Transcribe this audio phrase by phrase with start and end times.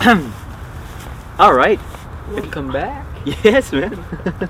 [1.38, 1.78] Alright.
[2.32, 3.04] Welcome back.
[3.44, 3.98] Yes, man.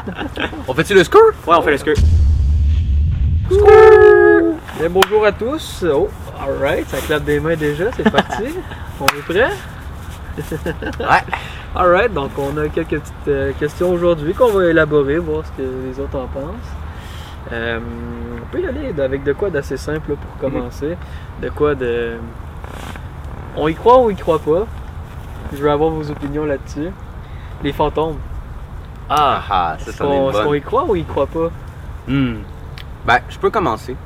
[0.69, 1.33] On fait-tu le score?
[1.45, 1.99] Ouais, on fait le skirt.
[4.79, 5.85] Bien, bonjour à tous.
[5.93, 6.09] Oh,
[6.39, 8.45] alright, ça clappe des mains déjà, c'est parti.
[9.01, 9.51] on est prêt?
[11.01, 11.25] Ouais.
[11.75, 15.69] Alright, donc on a quelques petites euh, questions aujourd'hui qu'on va élaborer, voir ce que
[15.89, 16.73] les autres en pensent.
[17.53, 17.81] Euh,
[18.41, 20.97] on peut y aller avec de quoi d'assez simple là, pour commencer?
[21.43, 22.19] De quoi de.
[23.57, 24.67] On y croit ou on y croit pas?
[25.53, 26.89] Je veux avoir vos opinions là-dessus.
[27.63, 28.17] Les fantômes.
[29.09, 31.51] Ah, ah, ça, Est-ce est une est-ce qu'on y croit ou y croit pas?
[32.07, 32.37] Hmm.
[33.07, 33.97] Ben, je peux commencer.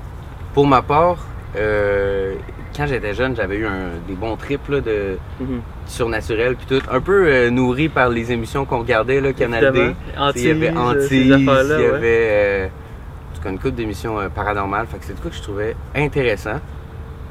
[0.55, 1.19] Pour ma part,
[1.57, 2.35] euh,
[2.75, 5.61] quand j'étais jeune, j'avais eu un- des bons trips là, de Mhm.
[5.87, 6.83] surnaturel puis tout.
[6.91, 9.95] Un peu euh, nourri par les émissions qu'on regardait, là, Canal D.
[10.37, 11.47] Il y avait Antilles, il
[11.81, 14.87] y avait euh, en tout cas, une couple d'émissions paranormales.
[14.87, 16.61] Fait que c'est quoi que je trouvais intéressant.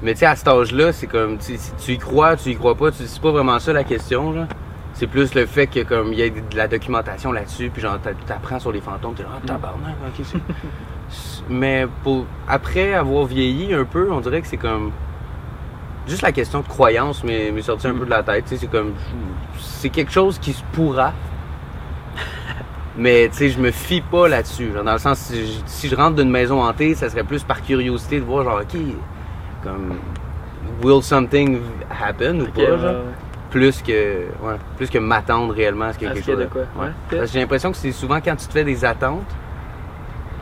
[0.03, 2.49] Mais tu sais, à cet âge-là, c'est comme, tu sais, si tu y crois, tu
[2.49, 4.48] y crois pas, tu- c'est pas vraiment ça la question, là.
[4.93, 7.99] C'est plus le fait que comme il y a de la documentation là-dessus, puis genre
[7.99, 10.26] t'a- t'apprends sur les fantômes, t'es genre ah, tabarnak, ok.
[10.26, 10.37] c'est-
[11.49, 14.91] Mais pour après avoir vieilli un peu, on dirait que c'est comme
[16.07, 18.48] juste la question de croyance, mais m'est sorti un peu de la tête.
[18.48, 18.93] sais, C'est comme
[19.57, 21.13] c'est quelque chose qui se pourra.
[22.98, 24.70] Mais tu sais, je me fie pas là-dessus.
[24.85, 27.62] Dans le sens, si je, si je rentre d'une maison hantée, ça serait plus par
[27.63, 28.79] curiosité de voir, genre, ok,
[29.63, 29.93] comme,
[30.83, 32.95] will something happen ou pas, ouais, genre, ouais.
[33.51, 36.47] plus que, ouais, plus que m'attendre réellement à ce ce quelque chose.
[36.79, 36.87] Ouais.
[37.09, 39.23] que j'ai l'impression que c'est souvent quand tu te fais des attentes,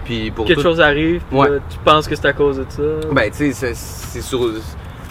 [0.06, 2.66] puis pour quelque tout- chose arrive, puis là, tu penses que c'est à cause de
[2.70, 2.82] ça.
[3.12, 4.40] ben, tu sais, c'est- sur.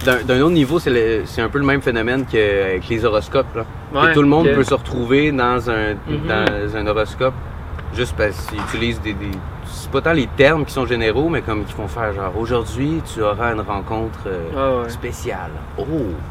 [0.03, 3.55] D'un autre niveau, c'est un peu le même phénomène qu'avec les horoscopes.
[3.55, 3.67] Là.
[3.93, 6.27] Que Ouais, tout le monde peut se retrouver dans un, Mhm.
[6.27, 7.35] dans un horoscope
[7.95, 9.13] juste parce qu'ils utilisent des.
[9.13, 9.27] des-
[9.71, 13.01] c'est pas tant les termes qui sont généraux, mais comme qui font faire genre aujourd'hui,
[13.15, 14.89] tu auras une rencontre euh, ouais.
[14.91, 15.51] spéciale.
[15.79, 15.85] Oh,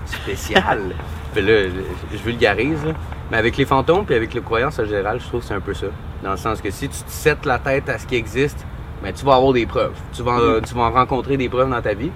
[0.06, 0.94] spéciale!
[1.34, 2.94] Puis là, je, je vulgarise, là.
[3.31, 5.59] Mais avec les fantômes puis avec les croyances en général, je trouve que c'est un
[5.59, 5.86] peu ça.
[6.23, 8.66] Dans le sens que si tu te settes la tête à ce qui existe,
[9.04, 9.94] ben, tu vas avoir des preuves.
[10.14, 10.62] Tu vas, Mhm.
[10.68, 12.09] tu vas en rencontrer des preuves dans ta vie.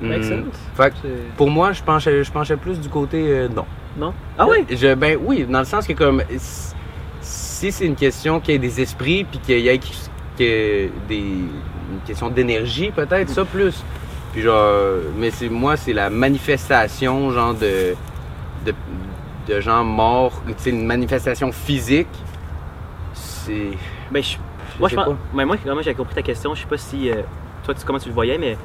[0.00, 0.44] Sense.
[0.76, 3.64] Fait que pour moi, je penchais, je penchais plus du côté euh, non.
[3.96, 4.12] Non?
[4.38, 4.64] Ah oui?
[4.70, 6.74] Je, ben oui, dans le sens que comme si-
[7.20, 9.80] si c'est une question qu'il y ait des esprits puis qu'il y ait
[10.38, 13.82] des une question d'énergie peut-être ça plus.
[14.32, 14.72] Puis genre
[15.16, 17.94] mais c'est moi c'est la manifestation genre de
[18.64, 18.74] de,
[19.46, 22.08] de gens morts, sais une manifestation physique.
[23.12, 23.70] C'est
[24.10, 24.36] Ben, je,
[24.78, 25.16] moi, je pense, pas.
[25.34, 27.22] ben, moi, j'ai compris ta question, je sais pas si euh,
[27.64, 28.56] toi, tu, comment tu le voyais, mais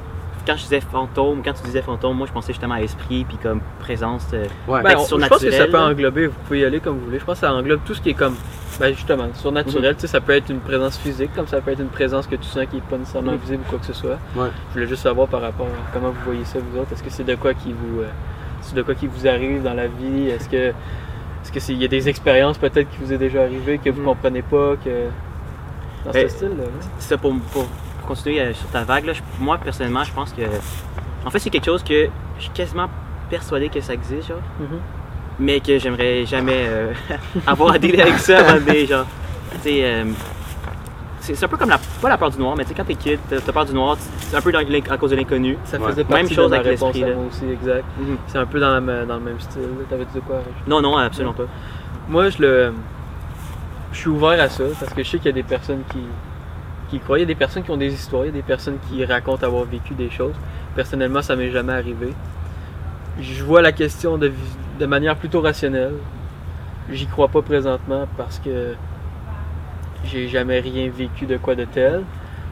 [0.46, 3.36] quand je disais fantôme, quand tu disais fantôme, moi, je pensais justement à esprit, puis
[3.42, 4.26] comme présence.
[4.34, 4.82] euh, Ouais.
[4.82, 7.18] Ben, Ben, je pense que ça peut englober, vous pouvez y aller comme vous voulez.
[7.18, 8.34] Je pense que ça englobe tout ce qui est comme,
[8.80, 9.94] ben justement, surnaturel.
[9.94, 12.36] Tu sais, ça peut être une présence physique, comme ça peut être une présence que
[12.36, 13.38] tu sens qui est pas nécessairement Mhm.
[13.38, 14.18] visible ou quoi que ce soit.
[14.36, 14.48] Ouais.
[14.70, 16.92] Je voulais juste savoir par rapport à comment vous voyez ça, vous autres.
[16.92, 18.08] Est-ce que c'est de quoi qui vous, euh,
[18.60, 20.28] c'est de quoi qui vous arrive dans la vie?
[20.28, 23.42] Est-ce que, est-ce que c'est, il y a des expériences peut-être qui vous est déjà
[23.42, 24.06] arrivé que vous Mhm.
[24.06, 24.90] comprenez pas, que
[26.04, 26.64] dans Ben, ce style-là?
[26.64, 26.70] là?
[26.98, 27.66] C'est ça, pour, pour,
[28.04, 30.42] pour continuer euh, sur ta vague, là, moi, personnellement, je pense que.
[31.24, 32.88] En fait, c'est quelque chose que je suis quasiment
[33.30, 34.78] persuadé que ça existe, genre, Mhm.
[35.40, 36.92] mais que j'aimerais jamais euh,
[37.46, 39.06] avoir à dealer avec ça avant de, genre.
[39.52, 40.04] Tu sais, euh,
[41.20, 42.84] c'est c'est un peu comme la, pas la peur du noir, mais tu sais, quand
[42.84, 45.56] t'es kid, t'as peur du noir, c'est un peu dans à cause de l'inconnu.
[45.64, 45.86] Ça Ouais.
[45.90, 47.14] faisait partie Même chose de ma avec réponse à là.
[47.14, 47.84] moi aussi, exact.
[47.98, 48.16] Mhm.
[48.26, 49.62] C'est un peu dans, la dans le même style.
[49.62, 49.84] là.
[49.88, 50.42] T'avais dit de quoi?
[50.66, 51.44] Non, non, absolument pas.
[52.08, 52.72] Moi, je le.
[53.92, 56.00] Je suis ouvert à ça parce que je sais qu'il y a des personnes qui,
[56.94, 57.18] qui y croient.
[57.18, 59.04] Il y a des personnes qui ont des histoires, il y a des personnes qui
[59.04, 60.34] racontent avoir vécu des choses.
[60.74, 62.12] Personnellement, ça m'est jamais arrivé.
[63.20, 64.32] Je vois la question de,
[64.86, 65.94] manière plutôt rationnelle.
[66.90, 68.74] J'y crois pas présentement parce que
[70.04, 72.02] j'ai jamais rien vécu de quoi de tel.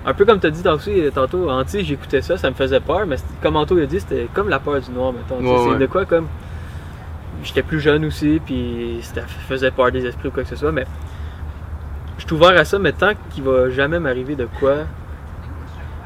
[0.05, 3.07] Un peu comme tu as dit tantôt, tantôt Anti, j'écoutais ça, ça me faisait peur,
[3.07, 5.41] mais comme Anto a dit, c'était comme la peur du noir, mettons.
[5.41, 6.27] Ouais, c'est de quoi comme.
[7.45, 10.73] J'étais plus jeune aussi, puis ça faisait peur des esprits ou quoi que ce soit,
[10.73, 10.87] mais
[12.23, 14.75] je suis ouvert à ça, mais tant qu'il va jamais m'arriver de quoi.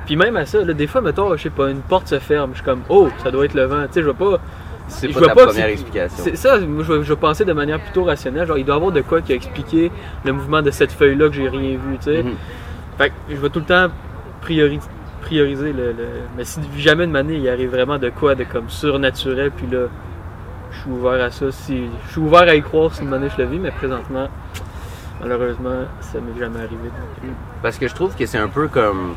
[0.07, 2.51] Puis même à ça, là, des fois, mettons, je sais pas, une porte se ferme,
[2.53, 4.39] je suis comme, oh, ça doit être le vent, tu sais, je vais pas.
[4.89, 6.17] C'est pas que première explication.
[6.23, 9.21] C'est ça, je penser de manière plutôt rationnelle, genre il doit y avoir de quoi
[9.21, 9.91] qui a expliqué
[10.25, 12.23] le mouvement de cette feuille-là que j'ai rien vu, tu sais.
[12.23, 12.35] Mhm.
[12.97, 13.89] Fait que je vais tout le temps
[14.43, 14.79] priori-
[15.23, 15.97] prioriser le, le-
[16.37, 19.87] Mais si jamais de manière il arrive vraiment de quoi de comme surnaturel, puis là,
[20.71, 21.51] je suis ouvert à ça.
[21.51, 24.29] Si, je suis ouvert à y croire si une manière je le vis, mais présentement,
[25.21, 26.91] malheureusement, ça m'est jamais arrivé.
[27.63, 29.15] Parce que je trouve que c'est un peu comme.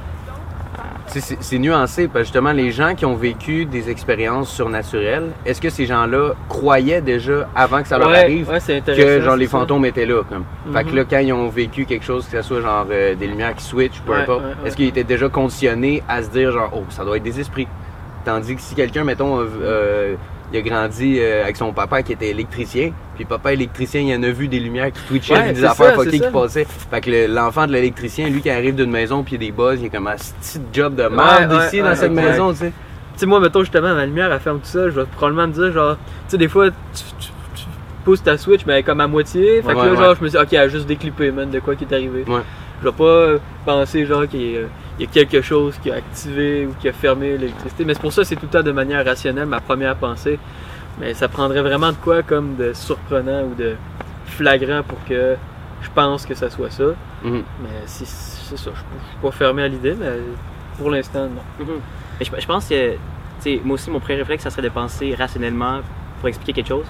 [1.07, 5.71] C'est nuancé, parce que justement, les gens qui ont vécu des expériences surnaturelles, est-ce que
[5.71, 9.57] ces gens-là croyaient déjà avant que ça leur ouais, arrive ouais, que genre les ça.
[9.57, 10.43] fantômes étaient là comme?
[10.71, 10.95] Fait que Mhm.
[10.97, 13.63] là quand ils ont vécu quelque chose que ce soit genre euh, des lumières qui
[13.63, 17.03] switchent peu Ouais, importe, est-ce qu'ils étaient déjà conditionnés à se dire genre oh ça
[17.03, 17.67] doit être des esprits?
[18.23, 20.15] Tandis que si quelqu'un mettons euh, euh,
[20.51, 22.91] il a grandi euh, avec son papa qui était électricien.
[23.15, 26.19] Puis papa électricien, il en a vu des lumières qui twitchaient, Ouais, des affaires fuckées
[26.19, 26.65] qui passaient.
[26.65, 29.51] Fait que le- l'enfant de l'électricien, lui qui arrive d'une maison puis il y a
[29.51, 32.11] des buzz, il est comme un petit job de merde ouais, ici ouais, dans cette
[32.11, 32.25] exact.
[32.25, 32.71] maison, tu sais?
[33.13, 34.85] Tu sais, moi, mettons, justement, ma lumière, elle ferme tout ça.
[34.89, 36.75] Je vais probablement me dire, genre, tu sais, des fois, tu,
[37.19, 37.63] tu, tu
[38.05, 39.61] pousses ta switch, mais est comme à moitié.
[39.61, 41.75] Fait que là, genre, je me dis, ok, elle a juste déclippé, man, de quoi
[41.75, 42.23] qui est arrivé.
[42.27, 42.39] Ouais.
[42.81, 44.61] Je vais pas euh, penser, genre, qu'il y, a-
[44.99, 47.85] il y a quelque chose qui a activé ou qui a fermé l'électricité.
[47.85, 50.37] Mais c'est pour ça, c'est tout le temps de manière rationnelle, ma première pensée.
[50.99, 53.75] Mais ça prendrait vraiment de quoi comme de surprenant ou de
[54.25, 55.35] flagrant pour que
[55.81, 56.83] je pense que ça soit ça.
[57.23, 57.43] Mhm.
[57.63, 60.17] Mais si c'est ça, je je suis pas fermé à l'idée, mais
[60.77, 61.65] pour l'instant, non.
[61.65, 61.79] Mhm.
[62.19, 62.95] Mais je, je pense que,
[63.63, 65.79] moi aussi, mon premier réflexe, ça serait de penser rationnellement
[66.19, 66.85] pour expliquer quelque chose.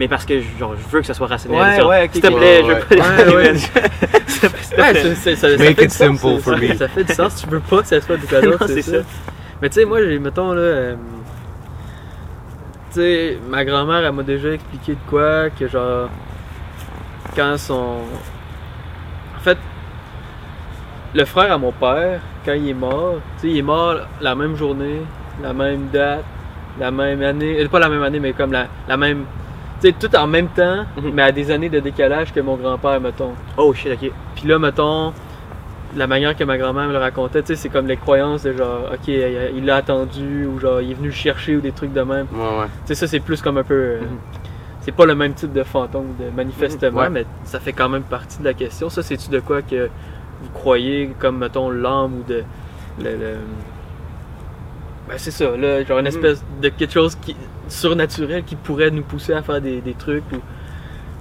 [0.00, 1.60] Mais parce que genre, je veux que ça soit rationnel.
[1.60, 3.54] Ouais, genre, ouais, S'il te plaît, je Ouais, veux pas ouais.
[5.14, 6.74] Ça, ça Make fait it du sens, simple ça- for ça, me.
[6.76, 8.98] Ça fait du sens, tu veux pas que ça soit d'autre, Non, c'est c'est ça.
[8.98, 9.04] ça.
[9.62, 10.94] Mais tu sais, moi, j'ai, mettons, là, euh,
[12.92, 16.08] tu sais, ma grand-mère, elle m'a déjà expliqué de quoi, que genre,
[17.36, 17.98] quand son.
[19.36, 19.58] En fait,
[21.14, 24.34] le frère à mon père, quand il est mort, tu sais, il est mort la
[24.34, 25.00] même journée,
[25.42, 26.24] la même date,
[26.80, 29.24] la même année, euh, pas la même année, mais comme la, la même.
[29.84, 31.10] Sais, tout en même temps, Mhm.
[31.12, 33.32] mais à des années de décalage que mon grand-père, mettons.
[33.58, 34.10] Oh shit, ok.
[34.34, 35.12] Puis là, mettons,
[35.94, 38.54] la manière que ma grand-mère me le racontait, tu sais, c'est comme les croyances de
[38.54, 41.92] genre, ok, il l'a attendu, ou genre, il est venu le chercher, ou des trucs
[41.92, 42.26] de même.
[42.32, 42.66] Ouais, ouais.
[42.66, 43.74] Tu sais, ça, c'est plus comme un peu.
[43.74, 44.06] euh, Mhm.
[44.80, 47.10] C'est pas le même type de fantôme, de manifestement, Ouais.
[47.10, 48.88] mais ça fait quand même partie de la question.
[48.88, 49.88] Ça, c'est-tu de quoi que
[50.42, 52.42] vous croyez, comme, mettons, l'âme ou de.
[53.02, 53.36] Le, le-
[55.08, 56.08] Ben, c'est ça, là, genre une Mhm.
[56.08, 57.36] espèce de quelque chose qui
[57.68, 60.36] surnaturel qui pourrait nous pousser à faire des, des trucs ou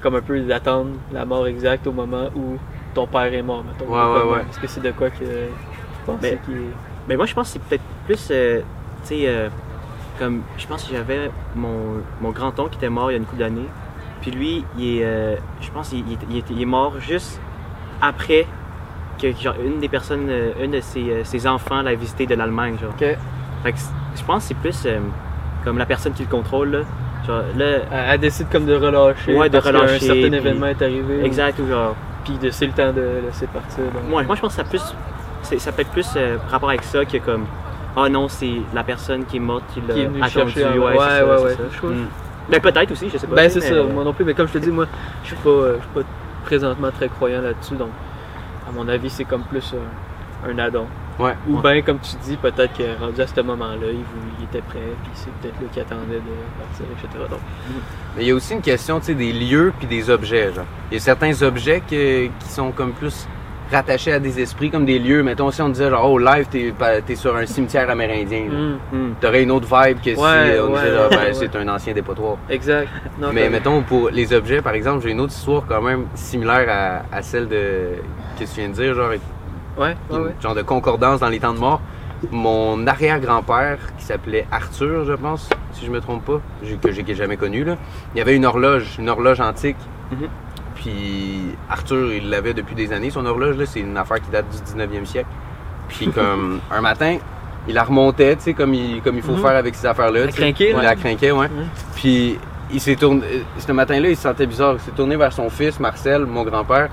[0.01, 2.57] comme un peu d'attendre la mort exacte au moment où
[2.94, 3.92] ton père est mort, mettons.
[3.92, 4.45] Ouais, Ou ouais, ouais.
[4.50, 5.24] Est-ce que c'est de quoi que
[6.22, 6.31] Mais-
[7.07, 8.60] Mais moi, je pense que c'est peut-être plus, euh,
[9.04, 9.50] tu sais, euh,
[10.19, 13.25] comme, je pense que j'avais mon, mon grand-oncle qui était mort il y a une
[13.25, 13.68] couple d'années.
[14.22, 17.00] Puis lui, il est, euh, je pense qu'il il est, il est- il est mort
[17.00, 17.39] juste
[18.01, 18.46] après
[19.22, 20.30] que, genre, une des personnes,
[20.62, 22.92] une de ses, ses enfants l'a visité de l'Allemagne, genre.
[22.92, 23.18] Ok.
[23.63, 23.80] Fait que
[24.16, 24.86] je pense que c'est plus
[25.63, 26.80] comme la personne qui le contrôle, là.
[27.27, 29.33] Genre, là, Elle, elle décide comme de relâcher.
[29.36, 31.24] Ouais, de parce relâcher, certain puis- événement est arrivé.
[31.25, 31.95] exact, ou genre,
[32.25, 33.83] Puis de c'est le temps de laisser partir.
[33.86, 34.04] donc.
[34.10, 34.81] Moi, moi, je pense que ça, plus,
[35.60, 37.45] ça peut être plus euh, rapport avec ça que comme
[37.95, 40.60] Ah non, c'est la personne qui est morte qui l'a Qui est venu attendu.
[40.63, 41.51] ouais, Ouais, ça, ouais, ouais.
[41.51, 41.77] ça.
[41.77, 42.07] Trouve- Mm.
[42.50, 43.36] Ben peut-être aussi, je sais pas.
[43.36, 44.86] Ben c'est ça, moi non plus, mais comme je te dis, moi
[45.24, 46.01] je suis pas, euh, je suis pas
[46.44, 47.88] présentement très croyant là-dessus, donc
[48.68, 49.74] à mon avis c'est comme plus
[50.45, 50.88] un, un addon.
[51.19, 51.33] Ouais.
[51.48, 55.12] Ou bien comme tu dis, peut-être que rendu à ce moment-là, il, était prêt, puis
[55.13, 57.25] c'est peut-être lui qui attendait de partir, etc.
[57.30, 57.39] Donc,
[58.18, 60.65] Mais il y a aussi une question, des lieux puis des objets, genre.
[60.92, 63.27] Il y a certains objets que- qui sont comme plus
[63.71, 65.24] rattachés à des esprits, comme des lieux.
[65.24, 66.74] Mettons, si on disait, genre, oh, live, t'es
[67.06, 68.45] t'es sur un cimetière amérindien.
[68.51, 69.13] hum, Mm.
[69.21, 71.33] T'aurais une autre vibe que si on ouais, disait, genre, ben, ouais.
[71.33, 72.38] c'est un ancien dépotoir.
[72.50, 72.89] exact.
[73.19, 76.68] Non, Mais mettons, pour les objets, par exemple, j'ai une autre histoire quand même similaire
[77.12, 77.95] à, à celle de
[78.39, 79.12] que tu viens de dire, genre,
[79.78, 80.36] Ouais, ouais, ouais.
[80.42, 81.81] genre de concordance dans les temps de mort.
[82.31, 86.40] Mon arrière-grand-père, qui s'appelait Arthur, je pense, si je me trompe pas,
[86.81, 87.75] que j'ai jamais connu, là,
[88.16, 89.75] il y avait une horloge, une horloge antique.
[90.12, 90.28] Mhm.
[90.75, 94.46] Puis Arthur, il l'avait depuis des années, son horloge, là, c'est une affaire qui date
[94.50, 95.28] du 19e siècle.
[95.90, 97.18] Puis comme un matin,
[97.68, 99.42] il la remontait, tu sais, comme il, comme il faut Mhm.
[99.42, 100.20] faire avec ces affaires-là.
[100.22, 100.25] La
[100.72, 100.81] Il là.
[100.84, 101.48] la crinquait, ouais.
[101.50, 101.66] Mhm.
[101.96, 102.40] Puis
[102.72, 104.75] il s'est tourné, euh, ce matin-là, il se sentait bizarre.
[104.75, 106.89] Il s'est tourné vers son fils, Marcel, mon grand-père.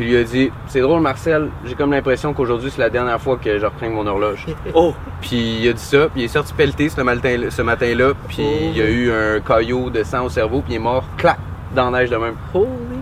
[0.00, 3.20] Puis il lui a dit C'est drôle, Marcel, j'ai comme l'impression qu'aujourd'hui, c'est la dernière
[3.20, 4.46] fois que je reprends mon horloge.
[4.74, 4.94] Oh!
[5.20, 8.38] Puis il a dit ça, puis il est sorti pelleté ce matin-là, ce matin-là puis
[8.40, 8.56] Oh.
[8.62, 11.36] il y a eu un caillot de sang au cerveau, puis il est mort, clac,
[11.74, 12.34] dans la neige de même,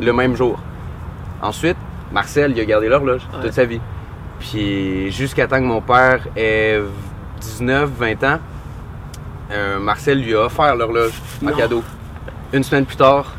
[0.01, 0.59] le même jour.
[1.41, 1.77] Ensuite,
[2.11, 3.43] Marcel, il a gardé l'horloge Ouais.
[3.43, 3.81] toute sa vie.
[4.41, 6.81] Puis jusqu'à temps que mon père ait
[7.41, 8.39] 19, 20 ans,
[9.53, 11.13] euh, Marcel lui a offert l'horloge
[11.47, 11.85] en cadeau.
[12.53, 13.35] Une semaine plus tard,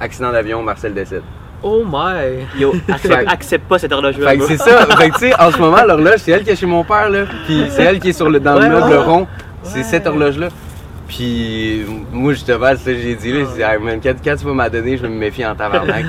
[0.00, 1.22] accident d'avion, Marcel décède.
[1.66, 2.46] Oh my!
[2.60, 2.74] Yo,
[3.26, 4.28] accepte, pas cette horloge-là.
[4.30, 4.84] Fait que c'est ça.
[4.98, 7.08] Fait que tu sais, en ce moment, l'horloge, c'est elle qui est chez mon père,
[7.08, 7.24] là.
[7.46, 8.96] Puis c'est elle qui est sur le, dans Ouais, le meuble ouais.
[8.98, 9.26] rond.
[9.62, 9.82] C'est Ouais.
[9.84, 10.48] cette horloge-là.
[11.08, 13.46] Puis moi, justement, c'est ça que j'ai dit, là.
[13.48, 15.54] J'ai dit, Hey, man, quand, quand tu vas m'en donner, je vais me méfier en
[15.54, 16.04] tabarnak.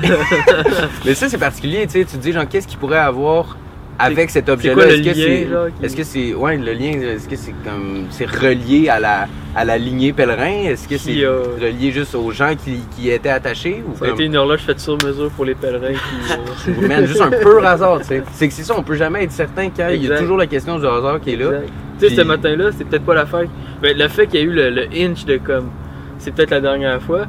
[1.06, 2.04] Mais ça, c'est particulier, tu sais.
[2.04, 3.56] Tu te dis, genre, qu'est-ce qu'il pourrait avoir
[3.98, 4.86] avec cet objet-là?
[4.86, 5.46] Est-ce que c'est.
[5.78, 6.34] qui- Est-ce que c'est.
[6.34, 8.06] Ouais, le lien, est-ce que c'est comme.
[8.10, 10.64] C'est relié à la, à la lignée pèlerin?
[10.70, 13.82] Est-ce que c'est a- relié juste aux gens qui, qui étaient attachés?
[13.88, 16.70] Ou Ça a comme- été une horloge faite sur mesure pour les pèlerins qui.
[16.84, 18.22] euh, Man, juste un pur hasard, tu sais.
[18.32, 20.46] C'est que c'est ça, on peut jamais être certain quand il y a toujours la
[20.46, 21.50] question du hasard qui est là.
[21.98, 23.46] Tu sais, ce matin-là, c'est peut-être pas l'affaire.
[23.80, 25.70] Ben, le fait qu'il y a eu le, le inch de comme.
[26.18, 27.26] C'est peut-être la dernière fois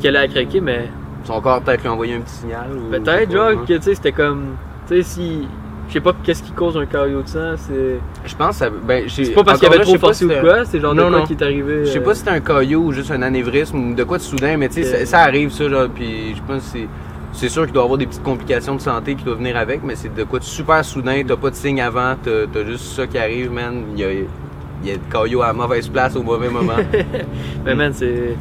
[0.00, 0.88] qu'elle a craqué, mais
[1.24, 2.66] Son corps peut-être lui a envoyé un petit signal.
[2.90, 3.64] peut-être, genre, hein.
[3.68, 4.56] que tu sais, c'était comme.
[4.88, 5.46] Tu sais, si.
[5.92, 7.52] Je sais pas qu'est-ce qui cause un caillot de sang?
[7.58, 10.28] C'est Je pense, ça- ben, c'est pas parce qu'il encore avait là, trop forcé ou
[10.40, 11.26] quoi, c'est genre Non, de quoi non.
[11.26, 11.80] qui est arrivé.
[11.84, 14.16] Je sais euh, pas si c'était un caillot ou juste un anévrisme ou de quoi
[14.16, 16.88] de soudain, mais tu sais, ça, ça arrive ça, genre, puis je pense que c'est.
[17.34, 19.82] C'est sûr qu'il doit y avoir des petites complications de santé qui doivent venir avec,
[19.82, 22.84] mais c'est de quoi de super soudain, t'as pas de signe avant, t'as t'as juste
[22.94, 23.82] ça qui arrive, man.
[23.94, 26.72] Il y a, il y a le caillot à la mauvaise place au mauvais moment.
[27.66, 28.34] Mais man, c'est.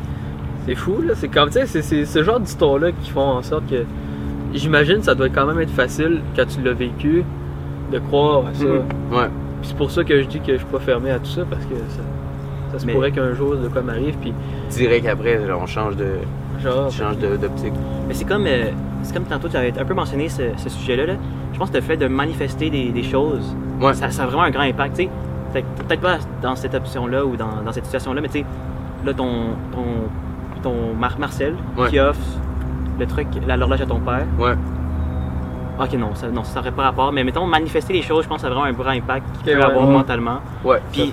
[0.65, 1.15] C'est fou, là.
[1.15, 3.83] C'est comme, tu sais, c'est- c'est ce genre d'histoire-là qui font en sorte que.
[4.53, 7.23] J'imagine ça doit quand même être facile quand tu l'as vécu
[7.91, 8.65] de croire à ça.
[8.65, 8.73] Mhm.
[9.11, 9.27] Ouais.
[9.61, 11.43] Puis c'est pour ça que je dis que je suis pas fermé à tout ça
[11.49, 12.01] parce que ça,
[12.73, 14.15] ça se Mais- pourrait qu'un jour de quoi m'arrive.
[14.21, 14.33] Puis
[14.69, 16.05] Direct après, on change de,
[16.61, 16.89] genre.
[17.15, 17.73] de- d'optique.
[18.07, 18.65] Mais c'est comme, euh,
[19.03, 21.05] c'est comme tantôt, tu avais un peu mentionné ce, ce sujet-là.
[21.05, 21.13] là.
[21.53, 23.93] Je pense que le fait de manifester des, des choses, Ouais.
[23.93, 24.95] ça, ça a vraiment un grand impact.
[24.97, 25.09] tu sais.
[25.53, 28.45] Fait que Peut-être pas dans cette option-là ou dans, dans cette situation-là, mais tu sais,
[29.05, 29.83] là, ton, ton,
[30.63, 31.89] ton Mar- Marcel Ouais.
[31.89, 32.19] qui offre
[32.99, 34.25] le truc, la- l'horloge à ton père.
[34.39, 34.53] Ouais.
[35.81, 37.11] Ok, non, ça non, ça n'aurait pas rapport.
[37.11, 39.53] Mais mettons, manifester les choses, je pense que ça a vraiment un grand impact qu'il
[39.53, 39.65] peut ouais.
[39.65, 40.39] avoir mentalement.
[40.63, 41.11] Ouais, Puis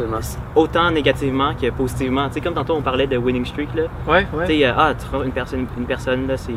[0.54, 2.28] autant négativement que positivement.
[2.28, 3.84] Tu sais, comme tantôt on parlait de winning streak, là.
[4.06, 4.46] Ouais, Tu ouais.
[4.46, 6.52] sais, euh, ah, tu une personne, une personne là, c'est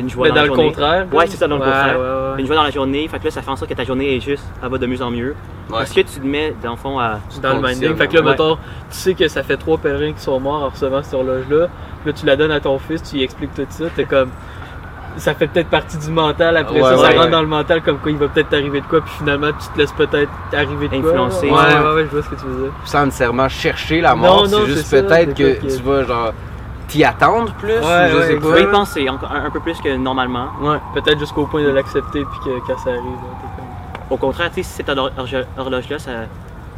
[0.00, 0.68] une joie Mais dans, dans la le journée.
[0.68, 1.06] contraire.
[1.12, 1.98] Ouais, c'est ça, dans le contraire.
[1.98, 2.04] ouais,
[2.34, 2.40] ouais.
[2.40, 4.16] Une joie dans la journée, fait que là, ça fait en sorte que ta journée
[4.16, 5.34] est juste, elle va de mieux en mieux.
[5.68, 5.78] Ouais.
[5.78, 7.18] Parce que tu te mets, dans le fond, à.
[7.42, 7.94] dans le minding.
[7.96, 10.68] Fait que là, mettons, tu sais que ça fait trois pèlerins qui sont morts en
[10.68, 11.66] recevant cette horloge-là.
[12.06, 13.84] Là, tu la donnes à ton fils, tu lui expliques tout ça.
[13.94, 14.30] T'es comme.
[15.18, 16.56] Ça fait peut-être partie du mental.
[16.56, 18.86] Après Ouais, ça, ça rentre dans le mental comme quoi il va peut-être t'arriver de
[18.86, 19.00] quoi.
[19.00, 21.10] Puis finalement, tu te laisses peut-être arriver de quoi.
[21.10, 21.46] Influencer.
[21.50, 21.58] Ouais, Ouais.
[21.88, 22.72] ouais, ouais, je vois ce que tu veux dire.
[22.84, 26.32] Sans nécessairement chercher la mort, non, c'est juste peut-être que pas que- tu vas, genre,
[26.88, 28.40] t'y attendre plus, Ouais, ou je ouais, sais exact.
[28.40, 28.60] Tu vas pas.
[28.60, 30.46] y penser encore un, un peu plus que normalement.
[30.62, 30.78] Ouais.
[30.94, 32.24] Peut-être jusqu'au point de l'accepter.
[32.24, 33.64] Puis que quand ça arrive, comme.
[34.10, 36.10] Au contraire, tu sais, si cette horloge-là, ça,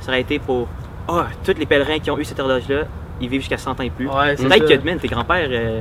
[0.01, 0.67] ça aurait été pour.
[1.09, 2.83] Ah, tous les pèlerins qui ont eu cette horloge-là,
[3.21, 4.09] ils vivent jusqu'à 100 ans et plus.
[4.09, 5.49] Ouais, c'est Peut-être que, tes grands-pères.
[5.51, 5.81] euh,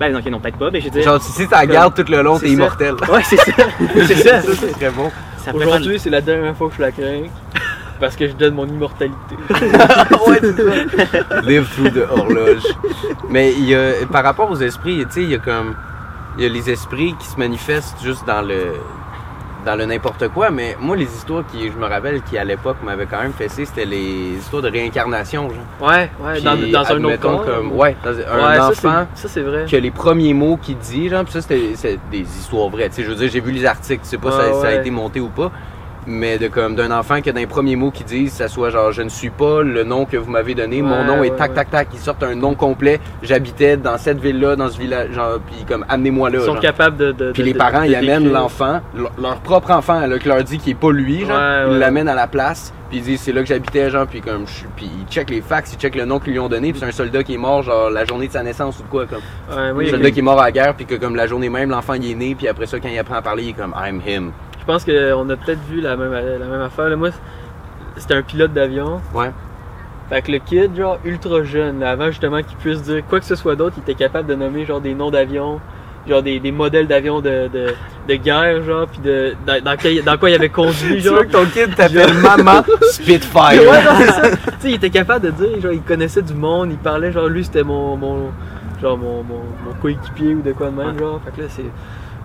[0.00, 1.02] Ben, non, ok, non, peut-être pas, mais je veux dire.
[1.02, 2.94] Genre, si tu la gardes tout le long, C'est t'es immortel.
[3.12, 3.52] Ouais, c'est ça.
[4.06, 4.40] c'est ça.
[4.40, 5.10] ça, c'est très bon.
[5.52, 7.24] Aujourd'hui, c'est la dernière fois que je la crains.
[8.00, 9.36] Parce que je donne mon immortalité.
[9.50, 11.40] ouais, c'est ça.
[11.42, 12.62] Live through the horloge.
[13.28, 15.74] Mais il y a, par rapport aux esprits, tu sais, il y a comme,
[16.38, 18.72] il y a les esprits qui se manifestent juste dans le,
[19.64, 20.50] dans le n'importe quoi.
[20.50, 23.64] Mais moi, les histoires qui, je me rappelle, qui à l'époque m'avaient quand même fessé,
[23.64, 25.88] c'était les histoires de réincarnation, genre.
[25.90, 27.44] Ouais, ouais, Puis, dans, dans un autre corps.
[27.44, 29.06] comme, ouais, dans un Ouais, enfant.
[29.14, 29.66] Ça, c'est vrai.
[29.70, 32.96] que les premiers mots qu'il dit, genre, pis ça c'était c'est des histoires vraies, tu
[32.96, 34.68] sais, je veux dire, j'ai vu les articles, tu sais pas si ça, Ouais, ça
[34.68, 35.50] a été monté ou pas,
[36.06, 38.90] mais de comme d'un enfant que dans les premiers mots qu'il dit, ça soit genre,
[38.92, 41.54] je ne suis pas le nom que vous m'avez donné, mon Ouais, nom est tac
[41.54, 45.38] tac tac, ils sortent un nom complet, j'habitais dans cette ville-là, dans ce village, genre,
[45.46, 46.60] puis comme amenez-moi là, Ils sont genre.
[46.60, 47.12] capables de.
[47.12, 48.80] de Puis de- les parents, de ils amènent l'enfant,
[49.20, 52.08] leur, propre enfant, là, qui leur dit qu'il est pas lui, genre, Ouais, ils l'amènent
[52.08, 54.90] à la place, puis ils disent c'est là que j'habitais, genre, puis comme, je puis
[55.00, 56.92] ils checkent les fax, ils checkent le nom qu'ils lui ont donné, puis c'est un
[56.92, 59.20] soldat qui est mort, genre, la journée de sa naissance ou de quoi, comme.
[59.56, 61.70] Un a- soldat qui est mort à la guerre, puis que comme la journée même,
[61.70, 63.74] l'enfant il est né, puis après ça, quand il apprend à parler, il est comme
[63.78, 64.32] I'm him.
[64.70, 66.88] Je pense qu'on a peut-être vu la même, la même affaire.
[66.88, 66.94] là.
[66.96, 67.10] Moi,
[67.96, 69.00] c'était un pilote d'avion.
[69.12, 69.32] Ouais.
[70.08, 73.34] Fait que le kid, genre, ultra jeune, avant justement qu'il puisse dire quoi que ce
[73.34, 75.60] soit d'autre, il était capable de nommer, genre, des noms d'avions,
[76.08, 77.74] genre, des, des modèles d'avions de, de,
[78.08, 81.20] de guerre, genre, puis de, dans, dans, quel- dans quoi il avait conduit, genre.
[81.20, 82.62] que ton kid t'appelle Maman
[82.92, 83.60] Spitfire.
[83.70, 84.30] Ouais, non, c'est ça.
[84.30, 87.26] tu sais, il était capable de dire, genre, il connaissait du monde, il parlait, genre,
[87.28, 88.30] lui, c'était mon, mon,
[88.80, 91.20] genre, mon, mon, mon coéquipier ou de quoi de même, genre.
[91.24, 91.64] Fait que là, c'est.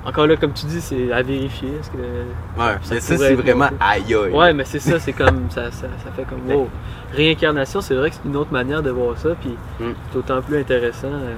[0.05, 1.69] Encore là, comme tu dis, c'est à vérifier.
[1.79, 1.97] Est-ce que...
[1.97, 4.31] Ouais, mais ça, pourrait c'est être vraiment aïe aïe.
[4.31, 5.47] Ouais, mais c'est ça, c'est comme.
[5.50, 6.41] Ça, ça, ça fait comme.
[6.47, 6.69] Wow.
[7.12, 9.93] Réincarnation, c'est vrai que c'est une autre manière de voir ça, puis Mm.
[10.07, 11.07] c'est d'autant plus intéressant.
[11.07, 11.33] euh.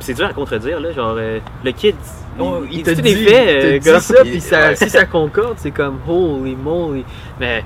[0.00, 0.92] C'est dur à contredire, là.
[0.92, 1.94] Genre, euh, le kid,
[2.36, 3.48] il, Oh, il, te dit dit, des faits.
[3.48, 4.00] il euh, dit gars.
[4.00, 4.76] ça, Il- puis ça- ouais.
[4.76, 7.04] si ça concorde, c'est comme holy moly.
[7.38, 7.64] Mais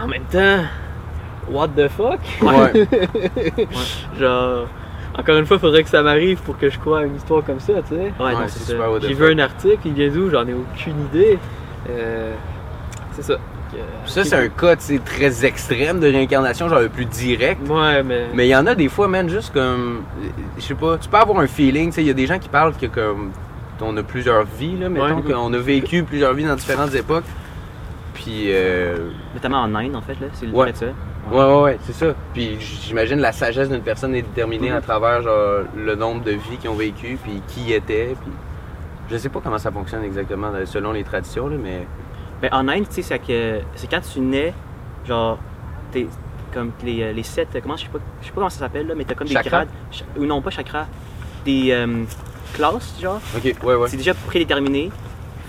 [0.00, 0.64] en même temps,
[1.50, 2.20] what the fuck?
[2.42, 2.86] Ouais.
[4.18, 4.66] Genre,
[5.16, 7.60] encore une fois, faudrait que ça m'arrive pour que je croie à une histoire comme
[7.60, 8.12] ça, tu sais.
[8.18, 10.30] Ouais, Ouais, c'est super J'ai vu un article, il vient d'où?
[10.30, 11.38] J'en ai aucune idée.
[11.88, 12.34] Euh,
[13.12, 13.34] c'est ça.
[13.34, 17.60] Euh, Ça, c'est un cas, tu sais, très extrême de réincarnation, genre le plus direct.
[17.68, 18.26] Ouais, mais.
[18.34, 20.02] Mais il y en a des fois, man, juste comme.
[20.56, 22.38] Je sais pas, tu peux avoir un feeling, tu sais, il y a des gens
[22.38, 23.30] qui parlent que comme.
[23.80, 25.32] On a plusieurs vies, là, mettons, Ouais.
[25.32, 27.24] qu'on a vécu plusieurs vies dans différentes époques.
[28.14, 28.44] Puis.
[28.48, 30.28] Euh, Notamment en Inde, en fait, là.
[30.34, 30.70] C'est le Ouais.
[30.74, 30.86] ça.
[31.30, 32.14] Ouais, ouais, ouais, c'est ça.
[32.32, 34.76] Puis j'imagine la sagesse d'une personne est déterminée Mhm.
[34.76, 38.32] à travers genre, le nombre de vies qu'ils ont vécu, puis qui étaient, puis
[39.10, 41.86] je sais pas comment ça fonctionne exactement euh, selon les traditions, là, mais
[42.42, 44.52] Ben, en Inde, tu sais, c'est que c'est quand tu nais,
[45.06, 45.38] genre,
[45.92, 46.06] t'es
[46.52, 48.86] comme les, euh, les sept, comment je sais pas, je sais pas comment ça s'appelle
[48.86, 49.50] là, mais t'as comme des Chakras?
[49.64, 49.68] grades,
[50.18, 50.86] ou non pas chakras,
[51.44, 52.04] des euh,
[52.52, 53.20] classes, genre.
[53.36, 53.88] ok, ouais, ouais.
[53.88, 54.90] C'est déjà prédéterminé.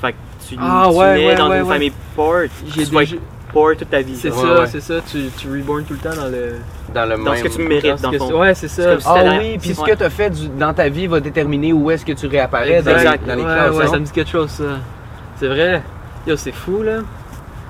[0.01, 0.17] Fait que
[0.47, 3.15] tu, Ah, tu ouais, nais ouais, dans ouais, une famille pauvre, J'ai tu sois déjà-
[3.55, 4.15] pauvre toute ta vie.
[4.15, 4.67] C'est ça, ouais.
[4.67, 4.95] c'est ça.
[5.09, 6.55] Tu, tu reborn tout le temps dans le.
[6.93, 7.37] Dans le Dans même.
[7.37, 8.39] ce que tu mérites, dans ce dans fond.
[8.41, 8.99] Ouais, c'est ça.
[8.99, 9.91] si Ah oui, puis ce ouais.
[9.91, 12.81] que tu as fait du- dans ta vie va déterminer où est-ce que tu réapparais
[12.83, 13.25] dans, Exact.
[13.25, 13.75] dans les ouais, classes.
[13.75, 14.63] ouais, ça me dit quelque chose, ça.
[15.37, 15.81] C'est vrai.
[16.27, 16.99] Yo, c'est fou, là.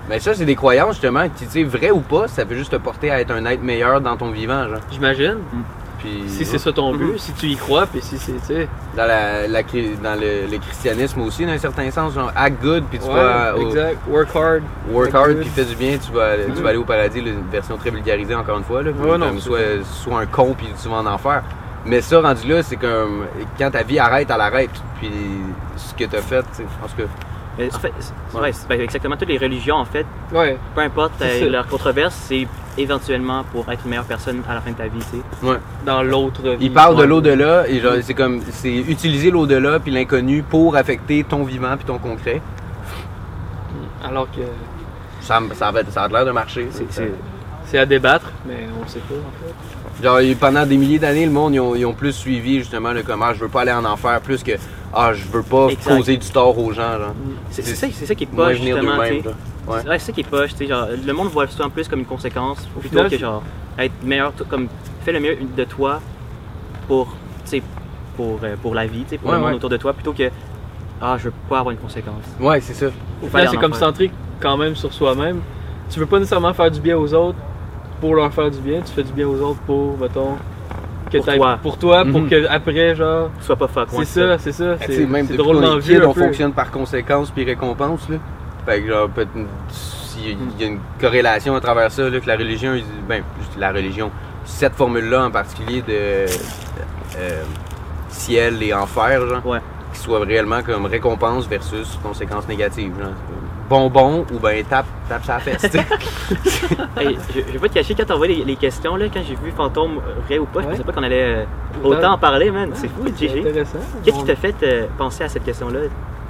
[0.09, 2.71] Mais ça, c'est des croyances, justement, qui, tu sais, vrai ou pas, ça peut juste
[2.71, 4.79] te porter à être un être meilleur dans ton vivant, genre.
[4.91, 5.37] J'imagine.
[6.05, 7.17] Puis, Si c'est ça ton but, Mhm.
[7.17, 8.67] si tu y crois, puis si c'est.
[8.95, 12.83] Dans, la, la- dans le, le christianisme aussi, dans un certain sens, genre, act good,
[12.89, 13.97] puis tu Ouais, vas au- exact.
[14.07, 14.62] Work hard.
[14.91, 15.39] work hard, good.
[15.41, 16.55] puis fais du bien, tu vas, tu Mhm.
[16.62, 18.91] vas aller au paradis, là, une version très vulgarisée, encore une fois, là.
[18.91, 21.41] Ouais, non, soit, soit un con, puis tu vas en enfer.
[21.85, 23.25] Mais ça, rendu là, c'est comme,
[23.59, 24.71] quand ta vie arrête, elle arrête.
[25.00, 25.12] Puis
[25.77, 26.88] ce que t'as fait, tu sais, en
[27.57, 28.51] fait, c'est Ouais.
[28.69, 30.57] ben, exactement toutes les religions, en fait, Ouais.
[30.75, 32.47] peu importe euh, leur controverse, c'est
[32.77, 35.47] éventuellement pour être une meilleure personne à la fin de ta vie, tu sais.
[35.47, 35.57] ouais.
[35.85, 36.65] Dans l'autre vie.
[36.65, 41.24] Il parle de l'au-delà, et genre, c'est comme, c'est utiliser l'au-delà, puis l'inconnu pour affecter
[41.24, 42.41] ton vivant, puis ton concret.
[44.03, 44.41] Alors que
[45.21, 46.67] Ça, ça, ça a l'air de marcher.
[47.65, 49.75] C'est à débattre, mais on sait pas, en fait.
[50.03, 53.01] Genre, pendant des milliers d'années, le monde, ils ont, ils ont plus suivi justement le
[53.01, 54.51] comment je veux pas aller en enfer, plus que
[54.93, 55.95] ah, je veux pas Exact.
[55.97, 56.97] causer du tort aux gens.
[56.97, 57.13] Genre.
[57.49, 58.97] C'est ça, c'est ça qui est poche, justement.
[58.97, 59.79] Ouais.
[59.81, 61.99] C'est ça qui est poche, tu sais, genre, le monde voit ça en plus comme
[61.99, 63.41] une conséquence, plutôt final, que genre,
[63.79, 64.67] être meilleur, comme,
[65.03, 65.99] fais le mieux de toi
[66.87, 67.07] pour,
[67.45, 67.63] tu sais,
[68.15, 69.55] pour, euh, pour la vie, tu sais, pour Ouais, le monde ouais.
[69.55, 70.29] autour de toi, plutôt que,
[71.01, 72.23] ah, je veux pas avoir une conséquence.
[72.39, 72.87] Ouais, c'est ça.
[73.23, 75.41] Au final, c'est comme centré quand même sur soi-même.
[75.89, 77.37] Tu veux pas nécessairement faire du bien aux autres
[78.05, 78.81] pour leur faire du bien.
[78.81, 80.35] Tu fais du bien aux autres pour, mettons,
[81.12, 81.59] que Pour toi.
[81.62, 82.29] Pour toi, pour Mhm.
[82.29, 83.29] que après, genre.
[83.41, 84.75] Sois pas fuck, C'est ça, c'est ça.
[84.79, 86.21] Tu sais, C'est même est kid, un on peu.
[86.21, 88.07] fonctionne par conséquence puis récompense.
[88.09, 88.17] Là.
[88.65, 89.09] Fait que genre,
[89.69, 92.74] s'il y a une corrélation à travers ça, là, que la religion,
[93.07, 93.24] ben,
[93.57, 94.12] la religion,
[94.43, 95.93] cette formule-là en particulier de
[97.17, 97.43] euh,
[98.09, 99.59] ciel et enfer, genre, Ouais.
[99.93, 102.91] qui soit réellement comme récompense versus conséquences négatives.
[103.00, 103.12] Genre.
[103.69, 105.63] Bonbon ou ben tape, tape sa fesse.
[106.98, 109.36] Hey, je, je vais pas te cacher, quand envoyé les, les questions, là, quand j'ai
[109.36, 110.72] vu Fantôme euh, vrai ou pas, je Ouais.
[110.74, 111.43] pensais pas qu'on allait euh,
[111.84, 112.69] autant en parler, man.
[112.74, 113.43] C'est fou, GG.
[114.03, 115.79] Qu'est-ce qui t'a fait euh, penser à cette question-là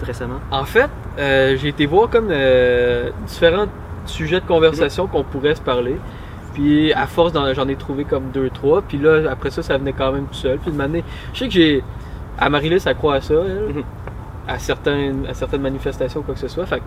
[0.04, 0.40] récemment?
[0.52, 0.90] En fait,
[1.20, 2.30] euh, j'ai été voir comme
[3.28, 3.68] différents
[4.06, 5.98] sujets de conversation qu'on pourrait se parler.
[6.54, 8.82] Puis à force, j'en ai trouvé comme deux, trois.
[8.82, 10.58] Puis là, après ça, ça venait quand même tout seul.
[10.58, 11.04] Puis de m'amener.
[11.34, 11.84] Je sais que j'ai.
[12.38, 13.84] À Marie-Lys, elle croit à ça, elle, Mhm.
[14.48, 16.66] à, certaines, à certaines manifestations, quoi que ce soit.
[16.66, 16.82] Fait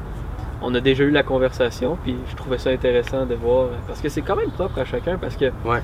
[0.63, 1.97] on a déjà eu la conversation.
[2.03, 3.69] Puis je trouvais ça intéressant de voir.
[3.87, 5.19] Parce que c'est quand même propre à chacun.
[5.19, 5.47] Parce que.
[5.65, 5.83] Ouais.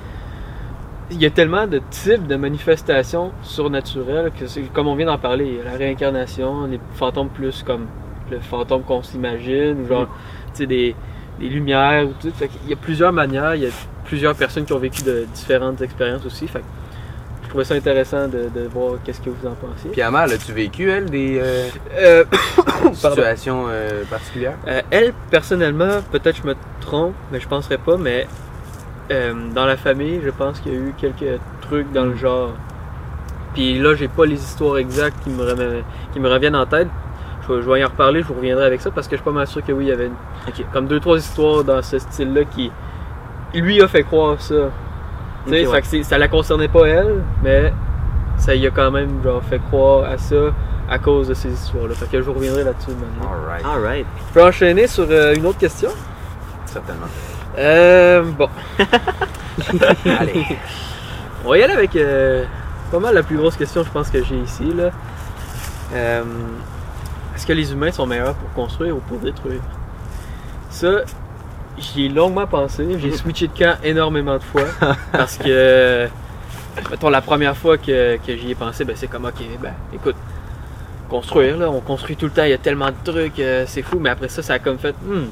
[1.11, 5.19] Il y a tellement de types de manifestations surnaturelles que c'est comme on vient d'en
[5.19, 7.89] parler, il y a la réincarnation, les fantômes plus comme
[8.31, 10.09] le fantôme qu'on s'imagine, ou genre
[10.55, 10.97] tu sais des,
[11.39, 12.31] des lumières ou tout.
[12.35, 13.71] Fait qu'il y a plusieurs manières, il y a
[14.05, 16.49] plusieurs personnes qui ont vécu de différentes expériences aussi.
[16.49, 16.63] Fait
[17.55, 19.91] trouvais ça intéressant de, de voir qu'est-ce que vous en pensiez.
[19.91, 22.25] Puis Amal, as-tu vécu, elle, des euh, Euh,
[22.93, 24.57] situations euh, particulières?
[24.91, 28.27] Elle, personnellement, peut-être je me trompe, mais je penserais pas, mais
[29.55, 32.51] dans la famille, je pense qu'il y a eu quelques trucs dans le genre.
[33.53, 36.89] Puis là, j'ai pas les histoires exactes qui me, remè- qui me reviennent en tête.
[37.47, 39.21] Je vais, je vais y en reparler, je vous reviendrai avec ça parce que je
[39.21, 41.81] suis pas mal sûr que oui, il y avait une- comme deux, trois histoires dans
[41.83, 42.73] ce style-là qui
[43.55, 44.71] lui a fait croire ça.
[45.47, 46.01] Tu sais, Ok, fait ouais.
[46.01, 47.73] que ça la concernait pas elle, mais
[48.39, 50.37] ça y a quand même genre, fait croire à ça
[50.89, 51.95] à cause de ces histoires-là.
[51.95, 53.33] Fait que je vous reviendrai là-dessus maintenant.
[53.33, 53.65] Alright.
[53.65, 54.07] Alright.
[54.29, 55.91] Je peux enchaîner sur euh, une autre question?
[56.67, 57.07] Certainement.
[57.57, 58.49] Euh, bon,
[60.19, 60.45] Allez.
[61.45, 62.45] on va y aller avec euh,
[62.91, 64.73] pas mal la plus grosse question, je pense, que j'ai ici.
[64.75, 64.91] Là.
[65.95, 66.23] Euh,
[67.37, 69.61] Est-ce que les humains sont meilleurs pour construire ou pour détruire?
[70.71, 71.03] Ça,
[71.79, 72.87] j'y ai longuement pensé.
[72.99, 74.65] J'ai switché de camp énormément de fois.
[75.13, 76.09] parce que,
[76.91, 80.17] mettons, la première fois que, que j'y ai pensé, ben, c'est comme, ok, ben, écoute,
[81.09, 83.83] construire, là, on construit tout le temps, il y a tellement de trucs, euh, c'est
[83.83, 83.99] fou.
[83.99, 85.27] Mais après ça, ça a comme fait, hmm,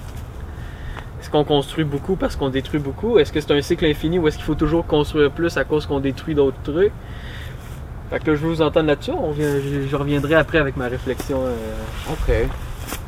[1.20, 3.18] est-ce qu'on construit beaucoup parce qu'on détruit beaucoup?
[3.18, 5.87] Est-ce que c'est un cycle infini ou est-ce qu'il faut toujours construire plus à cause
[5.87, 6.92] qu'on détruit d'autres trucs?
[8.11, 9.12] Fait que là, je veux vous entendre là-dessus.
[9.88, 11.38] Je reviendrai après avec ma réflexion.
[11.46, 12.48] euh, OK.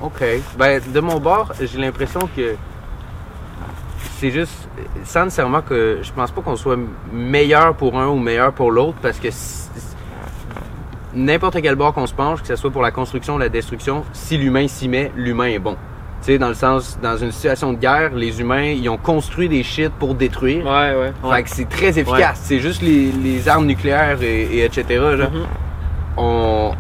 [0.01, 0.25] OK.
[0.57, 2.55] Ben, de mon bord, j'ai l'impression que
[4.25, 4.69] c'est juste,
[5.05, 6.79] sans nécessairement que je pense pas qu'on soit
[7.13, 9.29] meilleur pour un ou meilleur pour l'autre, parce que
[11.15, 14.03] n'importe quel bord qu'on se penche, que ce soit pour la construction ou la destruction,
[14.15, 15.75] si l'humain s'y met, l'humain est bon.
[16.23, 19.47] Tu sais, dans le sens, dans une situation de guerre, les humains, ils ont construit
[19.51, 20.65] des shit pour détruire.
[20.65, 21.35] Ouais, ouais.
[21.37, 22.41] Fait que c'est très efficace.
[22.45, 24.85] C'est juste les, les armes nucléaires et, et etc.
[25.19, 25.47] genre, Mhm.
[26.17, 26.73] on,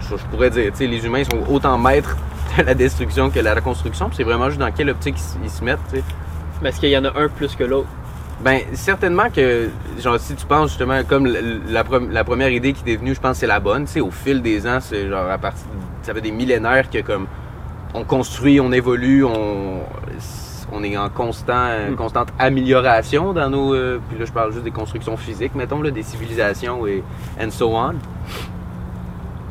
[0.00, 2.16] je, pourrais dire, tu sais, les humains sont autant maîtres
[2.66, 4.06] la destruction que la construction.
[4.08, 5.78] puis C'est vraiment juste dans quelle optique ils, se mettent.
[5.90, 6.04] tu sais.
[6.62, 7.88] Mais est-ce qu'il y en a un plus que l'autre?
[8.40, 9.68] Ben certainement que,
[9.98, 13.14] genre, si tu penses justement comme la, la pre- la première idée qui est venue,
[13.14, 13.84] je pense que c'est la bonne.
[13.86, 15.64] Tu sais, au fil des ans, c'est genre à partir,
[16.02, 17.26] ça fait des millénaires que comme
[17.94, 19.80] on construit, on évolue, on
[20.70, 21.96] on est en constant, Mm.
[21.96, 23.74] constante amélioration dans nos.
[23.74, 27.02] euh, puis là, je parle juste des constructions physiques, mettons, là, des civilisations et
[27.42, 27.94] and so on.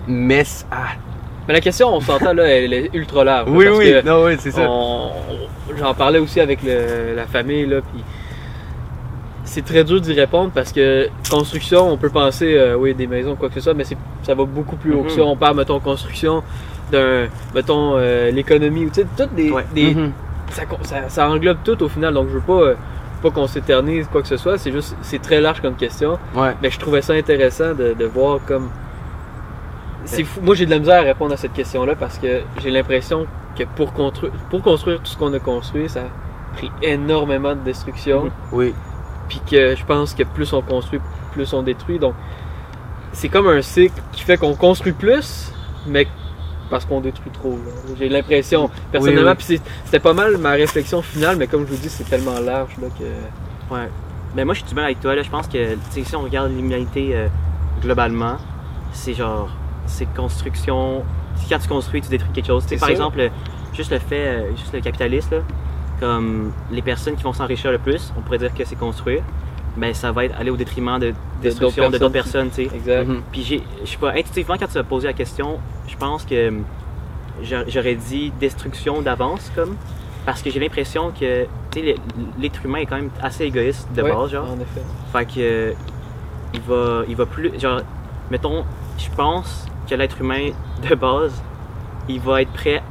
[0.08, 0.92] Mais, ah,
[1.48, 3.50] Mais la question, on s'entend là, elle est ultra large.
[3.50, 4.68] Oui, parce oui, que non, oui, c'est ça.
[5.80, 8.04] J'en parlais aussi avec le- la famille, là, puis
[9.46, 13.36] c'est très dur d'y répondre parce que construction, on peut penser, euh, oui, des maisons,
[13.36, 15.22] quoi que ce soit, mais ça va beaucoup plus haut que ça.
[15.22, 15.28] Mhm.
[15.28, 16.44] On parle, mettons, construction
[16.92, 19.66] d'un, mettons, euh, l'économie, ou tu sais, toutes des, Ouais.
[19.74, 20.12] des- Mhm.
[20.52, 22.76] ça, ça- ça englobe tout au final, donc je veux pas, euh,
[23.22, 26.20] pas qu'on s'éternise, quoi que ce soit, c'est juste, c'est très large comme question.
[26.36, 26.52] Ouais.
[26.62, 28.70] Mais je trouvais ça intéressant de, de voir comme.
[30.08, 30.40] C'est fou.
[30.42, 33.64] Moi, j'ai de la misère à répondre à cette question-là parce que j'ai l'impression que
[33.76, 38.32] pour construire, pour construire tout ce qu'on a construit, ça a pris énormément de destruction.
[38.52, 38.74] Oui.
[39.28, 41.00] Puis que je pense que plus on construit,
[41.34, 42.00] plus on détruit.
[42.00, 42.16] Donc,
[43.12, 45.52] c'est comme un cycle qui fait qu'on construit plus,
[45.86, 46.08] mais
[46.70, 47.58] parce qu'on détruit trop.
[47.98, 49.34] J'ai l'impression, personnellement.
[49.50, 49.60] oui.
[49.86, 52.88] C'était pas mal ma réflexion finale, mais comme je vous dis, c'est tellement large là,
[52.98, 53.74] que.
[53.74, 53.90] Ouais.
[54.36, 55.16] Mais moi, je suis du mal avec toi.
[55.16, 55.24] Là.
[55.24, 57.28] Je pense que si on regarde l'humanité euh,
[57.82, 58.38] globalement,
[58.94, 59.50] c'est genre,
[59.88, 61.04] c'est construction.
[61.50, 62.64] Quand tu construis, tu détruis quelque chose.
[62.64, 62.94] Tu sais, C'est par ça.
[62.94, 63.30] exemple,
[63.74, 65.40] juste le fait, euh, juste le capitaliste, là,
[66.00, 69.22] comme les personnes qui vont s'enrichir le plus, on pourrait dire que c'est construire.
[69.76, 72.76] Mais ça va être aller au détriment de destruction de d'autres personnes tu sais.
[72.76, 73.08] Exact.
[73.32, 76.64] Puis je sais pas, intuitivement quand tu as posé la question, je pense que hum,
[77.44, 79.76] j'a- j'aurais dit destruction d'avance comme,
[80.26, 81.96] parce que j'ai l'impression que, tu sais, le-
[82.42, 84.50] l'être humain est quand même assez égoïste de base, genre.
[84.50, 84.82] En effet.
[85.14, 85.74] Fait que,
[86.56, 87.82] il va, il va plus, genre,
[88.32, 88.66] mettons,
[88.98, 90.50] je pense que l'être humain
[90.88, 91.42] de base,
[92.10, 92.82] il va être prêt,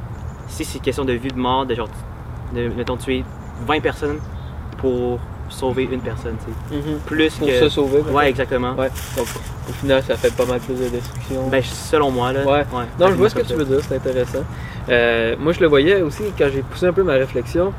[0.48, 1.88] si c'est question de vie de mort, de genre,
[2.54, 3.24] de, mettons, tuer
[3.66, 4.18] 20 personnes
[4.78, 6.80] pour sauver une personne, tu sais.
[7.06, 7.60] Plus Pour que.
[7.60, 8.00] se sauver.
[8.10, 8.74] Ouais, exactement.
[8.74, 8.90] Ouais.
[9.16, 9.26] Donc,
[9.68, 11.48] au final, ça fait pas mal plus de destruction.
[11.48, 12.44] Ben, selon moi, là.
[12.44, 12.64] Ouais.
[12.98, 14.44] non, je vois ce que tu veux dire, c'est intéressant.
[14.88, 17.72] Euh, moi, je le voyais aussi quand j'ai poussé un peu ma réflexion.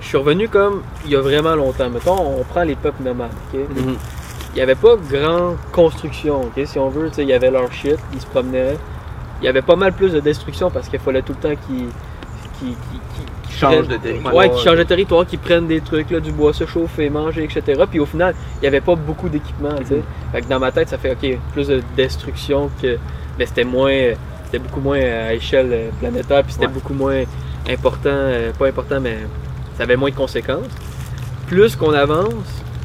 [0.00, 1.88] Je suis revenu comme il y a vraiment longtemps.
[1.90, 3.30] Mettons, on prend les peuples nomades.
[3.52, 3.60] ok?
[3.70, 3.96] Mhm.
[4.56, 7.10] Il n'y avait pas grande construction, ok, si on veut.
[7.18, 8.78] Il y avait leur shit, ils se promenaient.
[9.42, 11.88] Il y avait pas mal plus de destruction parce qu'il fallait tout le temps qu'ils
[12.58, 14.34] qu'ils- qu'ils- qu'ils- qu'ils Change prennent- de territoire.
[14.34, 17.44] Ouais, qui changent de territoire, qui prennent des trucs, là, du bois, se chauffer, manger,
[17.44, 17.82] etc.
[17.90, 20.00] Puis au final, il n'y avait pas beaucoup d'équipement, sais.
[20.32, 22.96] Fait que dans ma tête, ça fait, ok, plus de destruction que.
[23.38, 23.92] Mais c'était moins.
[24.46, 26.72] C'était beaucoup moins à échelle euh, planétaire, puis c'était Ouais.
[26.72, 27.24] beaucoup moins
[27.68, 28.08] important.
[28.10, 29.18] euh, pas important, mais
[29.76, 30.64] ça avait moins de conséquences.
[31.46, 32.32] Plus qu'on avance,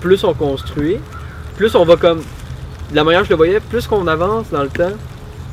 [0.02, 0.98] plus on construit,
[1.62, 2.24] plus on va comme.
[2.92, 4.94] La manière que je le voyais, plus qu'on avance dans le temps,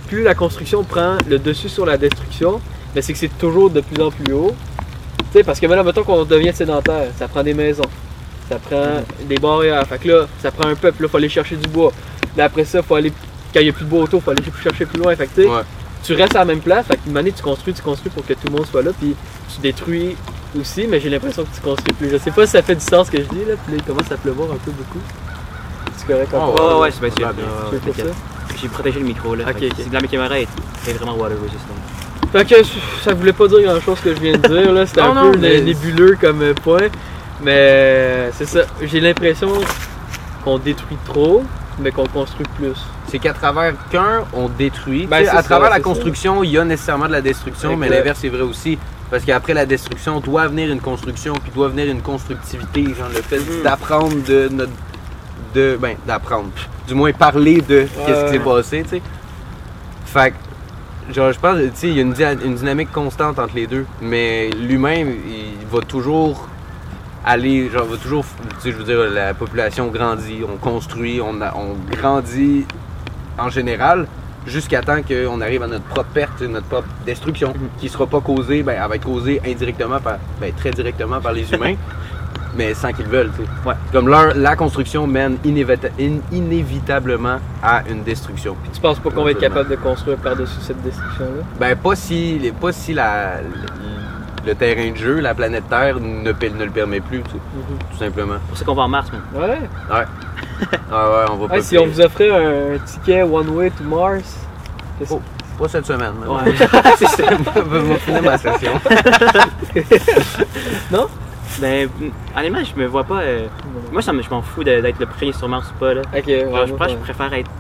[0.09, 2.63] plus la construction prend le dessus sur la destruction,
[2.95, 4.55] mais c'est que c'est toujours de plus en plus haut.
[5.19, 7.85] Tu sais, parce que maintenant, mettons qu'on devient sédentaire, ça prend des maisons,
[8.49, 11.57] ça prend des barrières, fait que là, ça prend un peuple, là, faut aller chercher
[11.57, 11.93] du bois.
[12.39, 13.13] Là, après ça, faut aller,
[13.53, 15.15] quand il n'y a plus de bois autour, faut aller chercher plus loin.
[15.15, 15.63] Fait que Ouais.
[16.03, 18.33] tu restes à la même place, fait qu'une année, tu construis, tu construis pour que
[18.33, 19.15] tout le monde soit là, puis
[19.55, 20.17] tu détruis
[20.59, 22.09] aussi, mais j'ai l'impression que tu construis plus.
[22.11, 23.79] Je sais pas si ça fait du sens ce que je dis, là, puis là,
[23.79, 25.01] il commence à pleuvoir un peu beaucoup.
[26.11, 26.55] Oh, encore?
[26.55, 27.11] Ouais, ouais, ouais, c'est bien
[27.95, 28.15] sûr.
[28.61, 29.45] J'ai protégé le micro là.
[29.49, 29.73] Ok, Fait que ok.
[29.79, 30.49] c'est- La caméra est,
[30.89, 31.75] est vraiment water resistant.
[32.33, 32.57] Fait que
[33.03, 35.33] ça voulait pas dire grand chose que je viens de dire là, c'était un non,
[35.33, 36.89] peu mais- nébuleux comme point.
[37.43, 39.49] Mais euh, c'est ça, j'ai l'impression
[40.45, 41.45] qu'on détruit trop,
[41.79, 42.75] mais qu'on construit plus.
[43.07, 45.07] C'est qu'à travers qu'un, on détruit.
[45.07, 48.25] Ben, à ça, travers la construction, il y a nécessairement de la destruction, mais l'inverse
[48.25, 48.77] est vrai aussi.
[49.11, 52.83] Parce qu'après la destruction, doit venir une construction, puis doit venir une constructivité.
[52.83, 53.63] Genre le fait Mhm.
[53.63, 54.73] d'apprendre de notre.
[55.55, 56.51] De, ben, d'apprendre.
[56.87, 59.03] Du moins parler de qu'est-ce qui s'est passé, tu sais.
[60.07, 63.67] Fait que, genre, je pense, tu sais, il y a une, dynamique constante entre les
[63.67, 63.87] deux.
[64.03, 66.49] Mais l'humain, il va toujours
[67.25, 68.25] aller, genre, va toujours,
[68.57, 72.65] tu sais, je veux dire, la population grandit, on construit, on, a- on grandit
[73.39, 74.07] en général,
[74.47, 77.69] jusqu'à temps qu'on arrive à notre propre perte, notre propre destruction, Mhm.
[77.79, 81.33] qui sera pas causée, ben, elle va être causée indirectement, par, ben, très directement par
[81.33, 81.75] les humains,
[82.59, 83.69] mais sans qu'ils le veulent, tu sais.
[83.69, 83.75] Ouais.
[83.93, 88.55] Comme leur, la construction mène inévita- in- inévitablement à une destruction.
[88.63, 91.43] Puis Tu penses pas qu'on va être capable de construire par-dessus cette destruction-là?
[91.59, 96.29] Ben, pas si, pas si la, le, le terrain de jeu, la planète Terre, ne,
[96.31, 97.37] le permet plus, tu sais,
[97.93, 98.35] tout simplement.
[98.43, 99.23] C'est pour ça qu'on va en Mars, man.
[99.43, 99.59] Ouais.
[99.91, 103.85] Ah ouais, on va pas Ouais, si on vous offrait un ticket one way to
[103.85, 104.37] Mars,
[104.99, 105.23] qu'est-ce- Oh.
[105.59, 106.13] Pas cette semaine.
[106.25, 106.55] Ouais.
[106.99, 107.25] c'est ça.
[107.57, 108.71] Je vais finir ma session.
[111.61, 111.89] Ben,
[112.37, 113.21] honnêtement, je me vois pas.
[113.23, 113.47] euh,
[113.93, 116.03] Moi, ça me- je m'en fous d'être le premier sur Mars ou pas, là.
[116.17, 117.51] Ok, ouais, je pense que je préfère être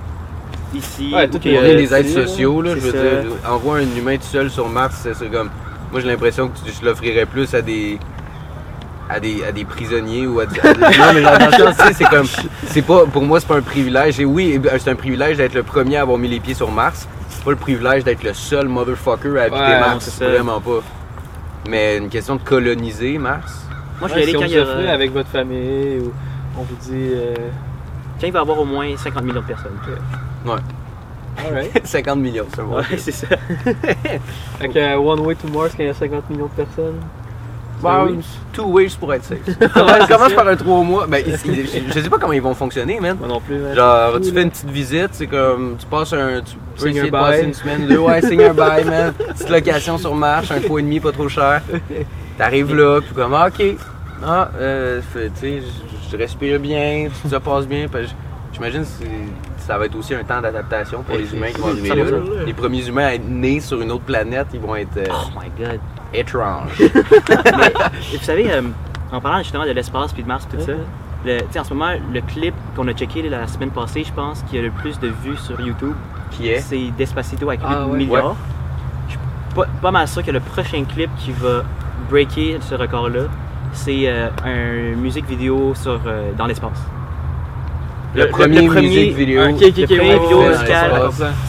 [0.74, 1.11] ici.
[1.14, 2.92] Ouais, ou tout que- est- On est des êtres c'est- sociaux, là, je c'est veux
[3.16, 3.22] ça.
[3.22, 3.31] dire.
[3.51, 5.51] Envoie un humain tout seul sur Mars, c'est comme.
[5.90, 7.98] Moi, j'ai l'impression que tu- je l'offrirais plus à des.
[9.11, 10.61] À des, à des prisonniers ou à des.
[10.61, 11.46] à des- non, mais genre, dans
[11.88, 12.27] le c'est comme.
[12.66, 13.07] C'est pas.
[13.07, 14.20] Pour moi, c'est pas un privilège.
[14.20, 17.09] Et oui, c'est un privilège d'être le premier à avoir mis les pieds sur Mars.
[17.31, 20.18] C'est pas le privilège d'être le seul motherfucker à habiter Ouais, Mars.
[20.20, 20.81] vraiment pas.
[21.68, 23.64] Mais une question de coloniser Mars.
[24.01, 26.13] Moi, je Ouais, vais aller si on quand il y aura- avec votre famille ou
[26.59, 27.11] on vous dit.
[27.15, 27.35] euh,
[28.21, 29.79] quand il va y avoir au moins 50 millions de personnes.
[31.39, 31.87] Alright.
[31.87, 32.77] 50 millions, c'est bon.
[32.79, 33.27] Ouais, c'est ça.
[34.59, 37.01] Fait que euh, One Way to Mars, quand il y a 50 millions de personnes.
[37.81, 38.19] Bah, oui.
[38.53, 39.39] two ways pour être safe.
[39.47, 41.07] c'est Commence par un 3 mois?
[41.07, 43.17] Ben, ils- ils- je sais pas comment ils vont fonctionner, man.
[43.21, 43.57] Moi non plus.
[43.57, 43.73] man.
[43.77, 47.11] Genre, tu fais une petite visite, c'est comme, tu passes un, tu peux essayer de
[47.11, 47.45] passer bail.
[47.47, 49.13] une semaine, deux, ouais, signe un bail, man.
[49.13, 51.63] Petite location sur marche, un coup et demi, pas trop cher.
[52.38, 53.62] T'arrives là, puis comme, ah, ok,
[54.24, 55.62] ah, euh, tu sais,
[56.11, 57.87] je- respire bien, tout ça passe bien,
[58.53, 58.87] j'imagine que
[59.59, 62.05] ça va être aussi un temps d'adaptation pour les humains qui vont arriver là.
[62.05, 62.46] 100%.
[62.46, 65.29] Les premiers humains à être nés sur une autre planète, ils vont être euh, Oh
[65.38, 65.81] my god.
[66.14, 66.81] étranges.
[66.81, 68.62] Et vous savez, euh,
[69.12, 70.72] en parlant justement de l'espace puis de Mars, tout ça,
[71.27, 74.57] le, en ce moment, le clip qu'on a checké la semaine passée, je pense, qui
[74.59, 75.94] a le plus de vues sur YouTube,
[76.31, 76.61] Qui est?
[76.61, 77.98] c'est Despacito avec 8 Ah, ouais.
[77.98, 78.37] milliards.
[79.09, 79.20] Je suis
[79.55, 81.64] pas, pas mal sûr que le prochain clip qui va
[82.09, 83.25] breaker ce record-là,
[83.73, 86.79] c'est euh, un musique vidéo sur, euh, dans l'espace.
[88.14, 89.42] Le, premier, musique vidéo.
[89.42, 90.55] Ok, ok, Le premier vidéo ouais.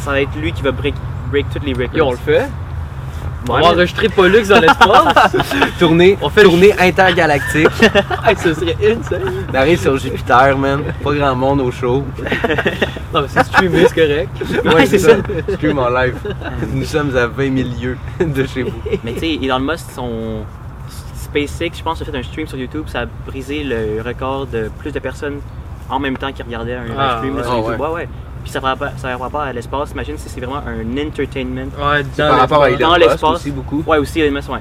[0.04, 0.94] Ça va être lui qui va break,
[1.32, 1.98] break toutes les records.
[1.98, 2.48] Yo, on le fait.
[3.48, 5.36] On va enregistrer Pollux dans l'espace.
[5.80, 7.68] Tournée, On fait tournée intergalactique.
[8.26, 9.22] Hey, ce serait insane.
[9.52, 10.84] On arrive sur Jupiter, man.
[11.04, 12.04] Pas grand monde au show.
[13.12, 14.30] Non, mais c'est streamé, c'est correct.
[14.76, 15.14] Ouais, c'est ça.
[15.56, 16.16] Stream en live.
[16.72, 18.74] Nous sommes à 20 000 lieues de chez vous.
[19.04, 20.44] Mais tu sais, Elon Musk, son
[21.16, 22.84] SpaceX, je pense, a fait un stream sur YouTube.
[22.86, 25.40] Ça a brisé le record de plus de personnes
[25.90, 27.44] en même temps qui regardaient un, Ah, stream ouais.
[27.44, 27.80] sur YouTube.
[27.80, 28.10] Ouais, ouais.
[28.44, 29.92] Puis ça ne ça rapport à l'espace.
[29.92, 31.70] Imagine si c'est vraiment un entertainment.
[31.78, 33.24] Ouais, Par rapport à Dans l'espace.
[33.24, 33.84] aussi beaucoup.
[33.86, 34.60] Ouais, aussi Elon Musk, ouais.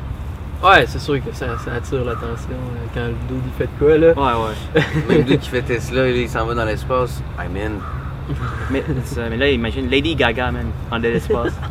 [0.62, 3.78] Ouais, c'est sûr que ça, ça attire l'attention euh, quand le dude il fait de
[3.78, 4.08] quoi, là.
[4.12, 4.82] Ouais, ouais.
[5.08, 7.22] Même lui qui fait Tesla, il s'en va dans l'espace.
[7.38, 8.34] I'm in.
[8.70, 11.52] Mais, ça, mais là, imagine Lady Gaga, man, en de l'espace.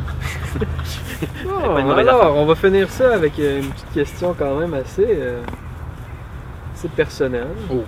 [1.47, 4.55] Oh, pas une mauvaise alors, on va finir ça avec euh, une petite question quand
[4.59, 5.41] même assez, euh,
[6.75, 7.47] assez personnelle.
[7.71, 7.83] Oh.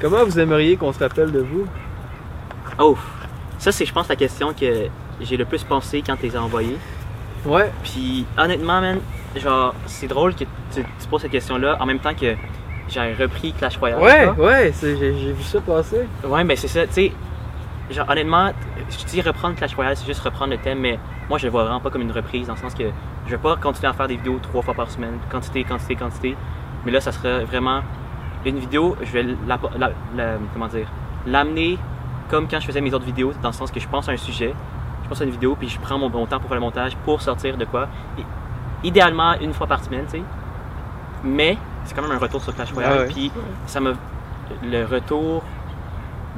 [0.00, 1.66] Comment vous aimeriez qu'on se rappelle de vous?
[2.78, 2.96] Oh.
[3.58, 4.86] Ça, c'est, je pense, la question que
[5.20, 6.76] j'ai le plus pensé quand tu les as envoyés.
[7.46, 7.70] Ouais.
[7.82, 8.98] Puis honnêtement, man,
[9.36, 12.34] genre, c'est drôle que tu, tu poses cette question-là en même temps que
[12.88, 14.00] j'ai repris Clash Royale.
[14.00, 16.06] Ouais, ouais, j'ai j'ai vu ça passer.
[16.26, 17.12] Ouais, mais c'est ça, tu sais.
[17.90, 18.50] Genre, honnêtement,
[18.90, 21.64] je dis reprendre Clash Royale, c'est juste reprendre le thème, mais moi, je le vois
[21.64, 22.84] vraiment pas comme une reprise, dans le sens que
[23.26, 26.36] je vais pas continuer à faire des vidéos trois fois par semaine, quantité, quantité, quantité.
[26.84, 27.82] Mais là, ça serait vraiment
[28.44, 30.86] une vidéo, je vais la, la- la- comment dire,
[31.26, 31.78] l'amener
[32.28, 34.16] comme quand je faisais mes autres vidéos, dans le sens que je pense à un
[34.16, 34.54] sujet,
[35.04, 36.96] je pense à une vidéo, puis je prends mon bon temps pour faire le montage,
[37.04, 37.88] pour sortir de quoi.
[38.18, 38.22] Et
[38.86, 40.22] idéalement, une fois par semaine, tu sais.
[41.22, 43.08] Mais c'est quand même un retour sur Clash Royale, Ah ouais.
[43.08, 43.30] puis
[43.66, 43.94] ça me.
[44.62, 45.42] Le retour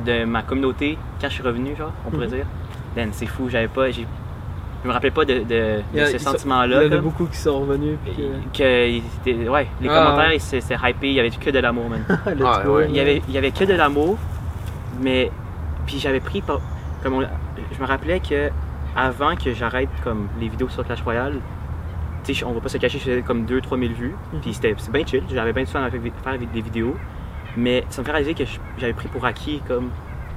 [0.05, 2.33] de ma communauté quand je suis revenu, genre, on pourrait Mhm.
[2.35, 2.47] dire.
[2.95, 3.91] Ben, c'est fou, j'avais pas.
[3.91, 4.07] j'ai-
[4.83, 6.85] Je me rappelais pas de, de, de Il y a- ce sentiment-là.
[6.85, 7.97] Il y en a beaucoup qui sont revenus.
[8.05, 8.15] Puis
[8.53, 9.49] que...
[9.49, 10.37] Ouais, les Ah, commentaires, ouais.
[10.37, 12.05] ils s'étaient c'était hypé, il y avait que de l'amour, man.
[12.27, 12.77] Let's Ah, go.
[12.77, 12.87] ouais.
[12.91, 14.17] Il y avait, il y avait que de l'amour,
[15.03, 15.33] mais
[15.87, 16.61] puis j'avais pris comme
[17.15, 18.51] on- je me rappelais que
[18.97, 21.35] avant que j'arrête comme les vidéos sur Clash Royale,
[22.25, 24.41] tu sais, on va pas se cacher, je faisais comme 2-3 000 vues, Mhm.
[24.41, 26.97] puis c'était c'est bien chill, j'avais bien du fun à faire des vidéos,
[27.57, 28.45] mais ça me fait réaliser que
[28.79, 29.91] j'avais pris pour acquis comme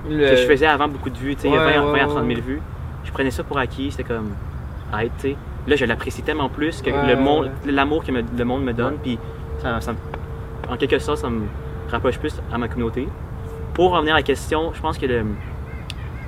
[0.09, 2.07] Le- que je faisais avant beaucoup de vues, tu sais, Ouais, 20, ouais, 20 à
[2.07, 2.35] 30 ouais.
[2.35, 2.61] 000 vues,
[3.05, 4.31] je prenais ça pour acquis, c'était comme
[4.91, 5.35] tu sais.
[5.67, 8.95] Là, je l'apprécie tellement plus que le monde, l'amour que me- le monde me donne,
[9.03, 9.19] puis
[9.59, 9.97] ça, ça me-
[10.73, 11.41] en quelque sorte, ça me
[11.91, 13.07] rapproche plus à ma communauté.
[13.73, 15.23] Pour revenir à la question, je pense que le,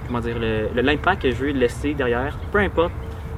[0.08, 0.38] comment dire,
[0.76, 2.92] l'impact que je veux laisser derrière, peu importe,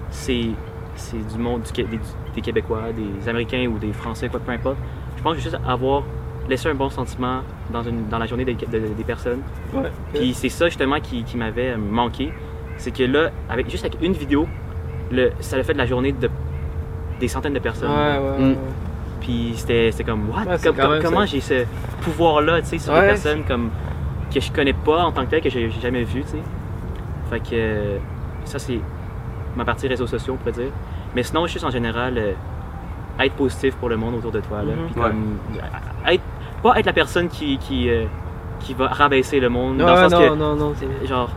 [0.10, 0.48] c'est,
[0.96, 2.00] c'est du monde du des,
[2.36, 4.78] des Québécois, des Américains ou des Français, quoi, peu importe.
[5.18, 6.04] Je pense que juste avoir
[6.50, 7.39] laissé un bon sentiment
[7.72, 9.39] dans, une, dans la journée des, de- des personnes.
[9.74, 9.89] Ouais.
[10.13, 12.32] Puis c'est ça justement qui, qui m'avait manqué.
[12.78, 14.48] C'est que là, avec, juste avec une vidéo,
[15.12, 16.30] le, ça a fait de la journée de
[17.20, 17.89] des centaines de personnes.
[17.89, 18.56] Ouais, ouais, Mm.
[19.22, 20.44] Puis c'était c'était comme, what?
[20.63, 21.63] Comme- comment j'ai ce
[22.02, 23.70] pouvoir-là, tu sais, sur des personnes comme,
[24.34, 26.38] que je connais pas en tant que tel, que j'ai jamais vu, tu sais.
[27.30, 27.98] Fait que euh,
[28.46, 28.80] ça, c'est
[29.56, 30.72] ma partie réseaux sociaux, on pourrait dire.
[31.15, 32.34] Mais sinon, juste en général, euh,
[33.19, 34.74] être positif pour le monde autour de toi, là.
[34.74, 34.86] Mhm.
[34.91, 35.38] Puis comme,
[36.08, 36.24] être,
[36.63, 38.06] pas être la personne qui, qui, euh,
[38.60, 41.30] qui va rabaisser le monde, dans le Ouais, sens non, que non, non, c'est- genre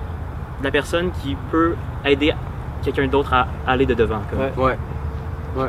[0.63, 2.33] la personne qui peut aider
[2.83, 4.21] quelqu'un d'autre à aller de devant.
[4.31, 4.41] Comme.
[4.41, 4.53] Ouais.
[4.57, 4.79] Ouais.
[5.63, 5.69] Ouais.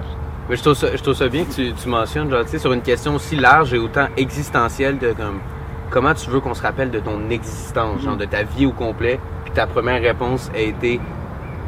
[0.49, 2.59] Mais je trouve ça, je trouve ça bien que tu, tu mentionnes, genre, tu sais,
[2.59, 5.39] sur une question aussi large et autant existentielle de comme,
[5.89, 9.19] comment tu veux qu'on se rappelle de ton existence, genre, de ta vie au complet,
[9.45, 10.99] puis ta première réponse a été,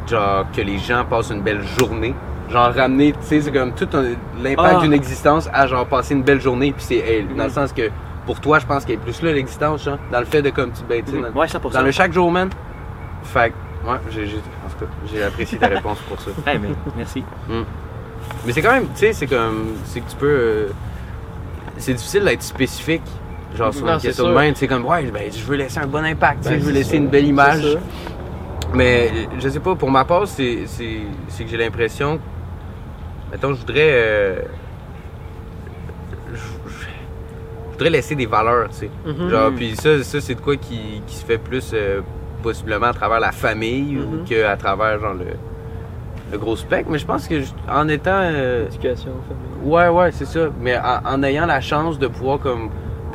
[0.08, 2.14] genre, que les gens passent une belle journée?
[2.50, 3.88] Genre, ramener, tu sais, c'est comme tout
[4.42, 4.80] l'impact Ah.
[4.80, 7.28] d'une existence à, genre, passer une belle journée, puis c'est elle.
[7.28, 7.54] Dans le Mhm.
[7.54, 7.90] sens que,
[8.26, 10.72] pour toi, je pense qu'elle est plus là, l'existence, genre, dans le fait de, comme,
[10.72, 11.46] tu, ben, dans- Ouais,
[11.84, 12.50] le chaque jour, man.
[13.22, 16.30] Fait que, ouais, j'ai, en tout cas, j'ai apprécié ta réponse pour ça.
[16.46, 17.22] Hey, mais merci.
[18.44, 20.66] Mais c'est quand même, tu sais, c'est comme, c'est que tu peux, euh,
[21.78, 23.02] c'est difficile d'être spécifique,
[23.56, 25.56] genre sur Non, une c'est question de même, tu sais, comme, ouais, ben, je veux
[25.56, 27.62] laisser un bon impact, tu sais, Ben, je veux c'est laisser une belle image.
[27.62, 27.78] C'est.
[28.74, 32.20] Mais je sais pas, pour ma part, c'est c'est- c'est que j'ai l'impression.
[33.32, 33.90] Mettons, je voudrais.
[33.90, 34.40] euh,
[36.32, 36.40] je,
[37.72, 38.90] voudrais laisser des valeurs, tu sais.
[39.06, 39.28] Mhm.
[39.30, 42.00] Genre, puis ça, ça c'est de quoi qui, qui se fait plus euh,
[42.42, 44.14] possiblement à travers la famille Mhm.
[44.20, 45.26] ou qu'à travers genre le,
[46.32, 46.90] le gros spectre.
[46.90, 48.10] Mais je pense que je- en étant.
[48.14, 49.72] euh, Éducation, famille.
[49.72, 50.48] Ouais, ouais, c'est ça.
[50.60, 52.70] Mais en, en ayant la chance de pouvoir comme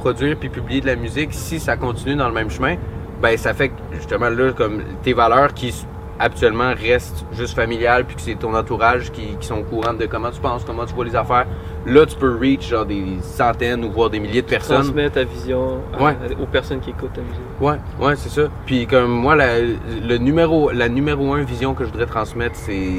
[0.05, 2.75] produire puis publier de la musique, si ça continue dans le même chemin,
[3.23, 5.73] ben ça fait que justement là, comme tes valeurs qui
[6.19, 10.05] habituellement restent juste familiales puis que c'est ton entourage qui, qui sont au courant de
[10.05, 11.47] comment tu penses, comment tu vois les affaires,
[11.87, 14.83] là tu peux reach genre des centaines ou voire des milliers de personnes.
[14.83, 16.15] Transmets ta vision à- Ouais.
[16.39, 17.41] aux personnes qui écoutent ta musique.
[17.59, 18.43] Ouais, ouais, c'est ça.
[18.67, 22.91] Puis comme moi, la, le numéro, la numéro un vision que je voudrais transmettre, c'est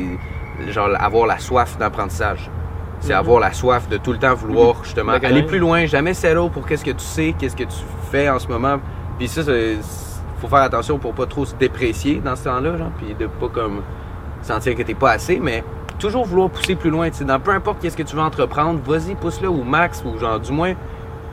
[0.71, 2.51] genre avoir la soif d'apprentissage.
[3.07, 3.19] C'est Mhm.
[3.21, 6.51] avoir la soif de tout le temps vouloir justement La aller plus loin, jamais settle
[6.53, 7.77] pour qu'est-ce que tu sais, qu'est-ce que tu
[8.11, 8.79] fais en ce moment.
[9.17, 9.43] Puis ça,
[10.41, 13.49] faut faire attention pour pas trop se déprécier dans ce temps-là, genre, puis de pas
[13.49, 13.83] comme
[14.43, 15.63] sentir que t'es pas assez, mais
[16.01, 17.09] toujours vouloir pousser plus loin.
[17.21, 20.51] Dans peu importe qu'est-ce que tu veux entreprendre, vas-y, pousse-le au max ou genre du
[20.53, 20.75] moins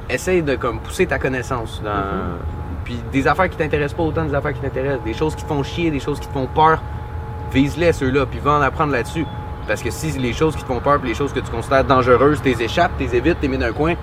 [0.09, 2.37] essaye de comme pousser ta connaissance dans
[2.83, 5.47] puis des affaires qui t'intéressent pas autant des affaires qui t'intéressent des choses qui te
[5.47, 6.81] font chier des choses qui te font peur
[7.53, 9.25] vise-les ceux-là puis va en apprendre là-dessus
[9.67, 11.83] parce que si les choses qui te font peur puis les choses que tu considères
[11.85, 13.95] dangereuses t'es échappes t'es évites t'es mis d'un coin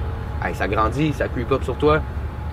[0.45, 2.01] hey, ça grandit ça creep up sur toi.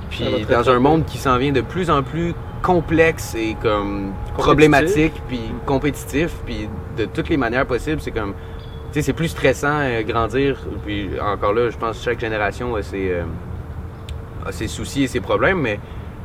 [0.10, 5.14] Puis dans un monde qui s'en vient de plus en plus complexe et comme problématique
[5.28, 9.80] puis compétitif puis de toutes les manières possibles c'est comme tu sais c'est plus stressant
[9.82, 10.58] euh, grandir.
[10.86, 13.24] Puis encore là je pense que chaque génération a ses euh,
[14.46, 15.80] a ses soucis et ses problèmes mais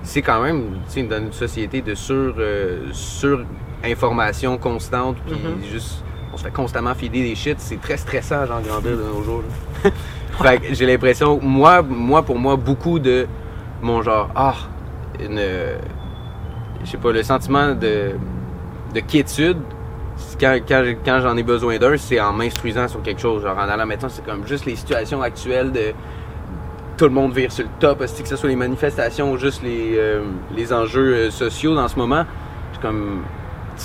[0.05, 3.45] c'est quand même tu sais dans une société de sur euh, sur
[3.85, 5.65] information constante puis Mhm.
[5.73, 9.23] juste on se fait constamment filer des shit c'est très stressant genre grandir de nos
[9.23, 9.43] jours
[10.43, 13.27] fait que j'ai l'impression moi moi pour moi beaucoup de
[13.83, 14.55] mon genre ah
[15.21, 15.41] une
[16.85, 18.13] je sais pas le sentiment de
[18.95, 19.59] de quiétude
[20.41, 23.43] quand, quand, quand j'en ai besoin d'un, c'est en m'instruisant sur quelque chose.
[23.43, 25.93] Genre en allant, mettons, c'est comme juste les situations actuelles de
[26.97, 29.97] tout le monde vire sur le top, que ce soit les manifestations ou juste les,
[29.97, 32.25] euh, les enjeux euh, sociaux dans ce moment.
[32.73, 33.23] C'est comme.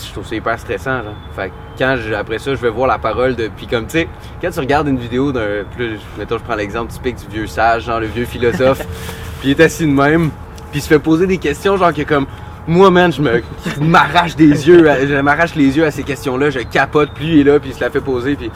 [0.08, 1.04] Je trouve ça hyper stressant.
[1.04, 1.14] Genre.
[1.36, 3.50] Fait que quand je- après ça, je vais voir la parole de.
[3.56, 4.08] Puis comme tu sais,
[4.42, 5.64] quand tu regardes une vidéo d'un.
[5.76, 8.80] Plus, mettons, je prends l'exemple typique du vieux sage, genre le vieux philosophe,
[9.40, 10.30] puis il est assis de même,
[10.72, 12.26] puis il se fait poser des questions, genre que comme.
[12.70, 13.42] Moi, man, je me
[13.80, 17.40] m'arrache des yeux, à- je m'arrache les yeux à ces questions-là, je capote, puis il
[17.40, 18.52] est là, puis il se la fait poser, puis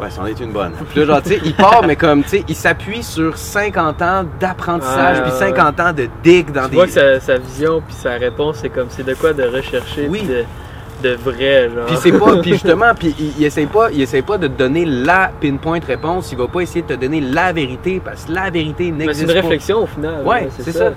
[0.00, 0.72] ouais, c'en est une bonne.
[0.90, 4.02] Puis là, genre, tu sais, il part, mais comme, tu sais, il s'appuie sur 50
[4.02, 6.74] ans d'apprentissage, puis ouais, 50 ans de dig dans Tu des...
[6.76, 10.08] vois que sa, sa vision puis sa réponse, c'est comme c'est de quoi de rechercher
[10.08, 10.22] Oui.
[10.22, 10.42] de,
[11.10, 11.86] de vrai, genre.
[11.86, 14.58] Puis c'est pas, puis justement, puis il, il essaye pas, il essaye pas de te
[14.58, 18.32] donner la pinpoint réponse, il va pas essayer de te donner la vérité, parce que
[18.32, 19.40] la vérité Mais c'est n'existe une pas.
[19.42, 20.24] réflexion au final.
[20.24, 20.92] Ouais, c'est ça.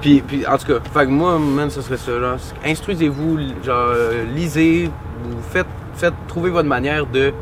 [0.00, 2.12] Puis, puis en tout cas, fait que moi, man, ce serait ça.
[2.64, 3.92] Instruisez-vous, genre,
[4.34, 4.90] lisez,
[5.22, 7.32] vous faites, faites trouver votre manière de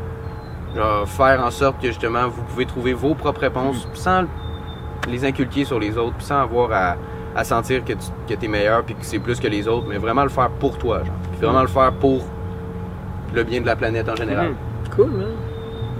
[0.75, 4.23] genre, faire en sorte que justement vous pouvez trouver vos propres réponses sans
[5.09, 6.95] les inculquer sur les autres, sans avoir à,
[7.35, 9.97] à sentir que tu que es meilleur puis que c'est plus que les autres, mais
[9.97, 11.15] vraiment le faire pour toi, genre.
[11.31, 12.23] Puis vraiment le faire pour
[13.33, 14.49] le bien de la planète en général.
[14.49, 14.55] Mhm.
[14.95, 15.27] Cool, man.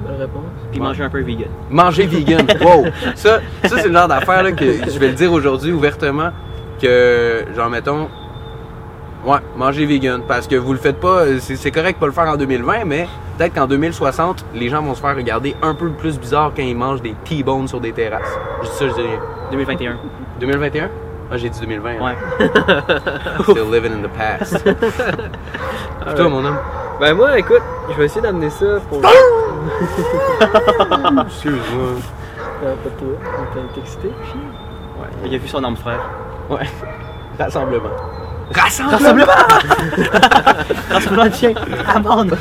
[0.05, 0.43] Belle réponse.
[0.71, 1.49] Puis manger un peu vegan.
[1.69, 2.47] Manger vegan.
[2.61, 2.85] Wow!
[3.15, 6.31] Ça, ça c'est le genre d'affaire là, que je vais le dire aujourd'hui ouvertement
[6.81, 8.07] que, genre, mettons,
[9.25, 10.21] ouais, manger vegan.
[10.27, 12.85] Parce que vous le faites pas, c'est c'est correct de pas le faire en 2020,
[12.85, 16.63] mais peut-être qu'en 2060, les gens vont se faire regarder un peu plus bizarre quand
[16.63, 18.39] ils mangent des T-bones sur des terrasses.
[18.61, 19.19] Je dis ça, je dis rien.
[19.51, 19.97] 2021.
[20.39, 20.89] 2021?
[21.31, 21.89] Ah, j'ai dit 2020.
[21.89, 21.95] hein.
[22.01, 22.15] Ouais.
[23.43, 24.63] Still living in the past.
[26.05, 26.57] Puis toi, mon homme?
[26.99, 29.01] Ben moi, écoute, je vais essayer d'amener ça pour.
[31.27, 31.87] Excuse-moi.
[32.63, 33.17] Euh, pas de toi,
[33.73, 34.09] t'a excité.
[35.25, 35.99] Il a vu son homme frère.
[36.49, 36.67] Ouais.
[37.39, 37.89] Rassemblement.
[38.53, 39.25] Rassemblement!
[40.91, 41.53] Rassemblement de chiens.
[41.93, 42.37] Amende.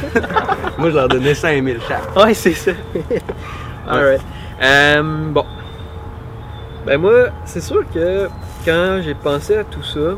[0.78, 2.14] Moi, je leur donnais 5000 chaque.
[2.16, 2.70] Ouais, c'est ça.
[3.88, 4.20] Alright.
[4.62, 5.44] Euh, bon.
[6.86, 8.28] Ben moi, c'est sûr que
[8.64, 10.16] quand j'ai pensé à tout ça,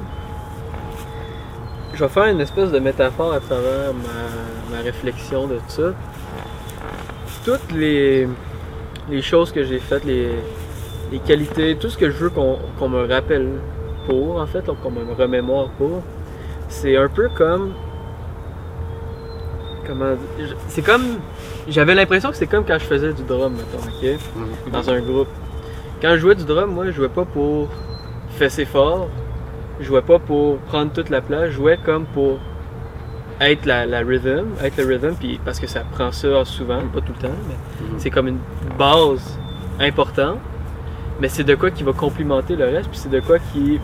[1.94, 5.92] je vais faire une espèce de métaphore à travers ma, ma réflexion de tout ça.
[7.44, 8.28] Toutes les,
[9.08, 10.30] les choses que j'ai faites, les,
[11.12, 13.48] les qualités, tout ce que je veux qu'on qu'on me rappelle
[14.08, 16.02] pour, en fait, qu'on me remémore pour,
[16.68, 17.74] c'est un peu comme.
[19.86, 20.56] Comment dire?
[20.66, 21.04] C'est comme.
[21.68, 24.72] J'avais l'impression que c'est comme quand je faisais du drum, mettons, ok?
[24.72, 25.28] Dans un groupe.
[26.02, 27.68] Quand je jouais du drum, moi, je jouais pas pour
[28.30, 29.08] fesser fort.
[29.80, 31.46] Je jouais pas pour prendre toute la place.
[31.50, 32.38] Je jouais comme pour
[33.40, 37.00] être la, la rhythm, être le rhythm, puis parce que ça prend ça souvent, pas
[37.00, 37.54] tout le temps, mais
[37.86, 37.94] Mhm.
[37.98, 38.38] c'est comme une
[38.78, 39.38] base
[39.78, 40.38] importante.
[41.20, 43.78] Mais c'est de quoi qui va complimenter le reste, puis c'est de quoi qui.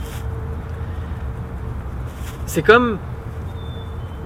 [2.47, 2.99] C'est comme.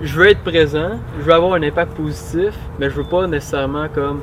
[0.03, 3.87] je veux être présent, je veux avoir un impact positif, mais je veux pas nécessairement
[3.95, 4.21] comme.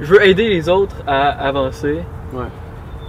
[0.00, 2.00] Je veux aider les autres à avancer.
[2.32, 2.44] Ouais.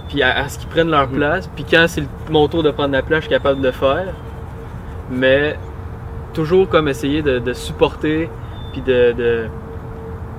[0.08, 1.48] Puis à, à ce qu'ils prennent leur place.
[1.54, 4.14] Puis quand c'est mon tour de prendre la place, je suis capable de le faire.
[5.10, 5.56] Mais
[6.32, 8.28] toujours comme essayer de, de supporter,
[8.72, 9.44] puis de, de.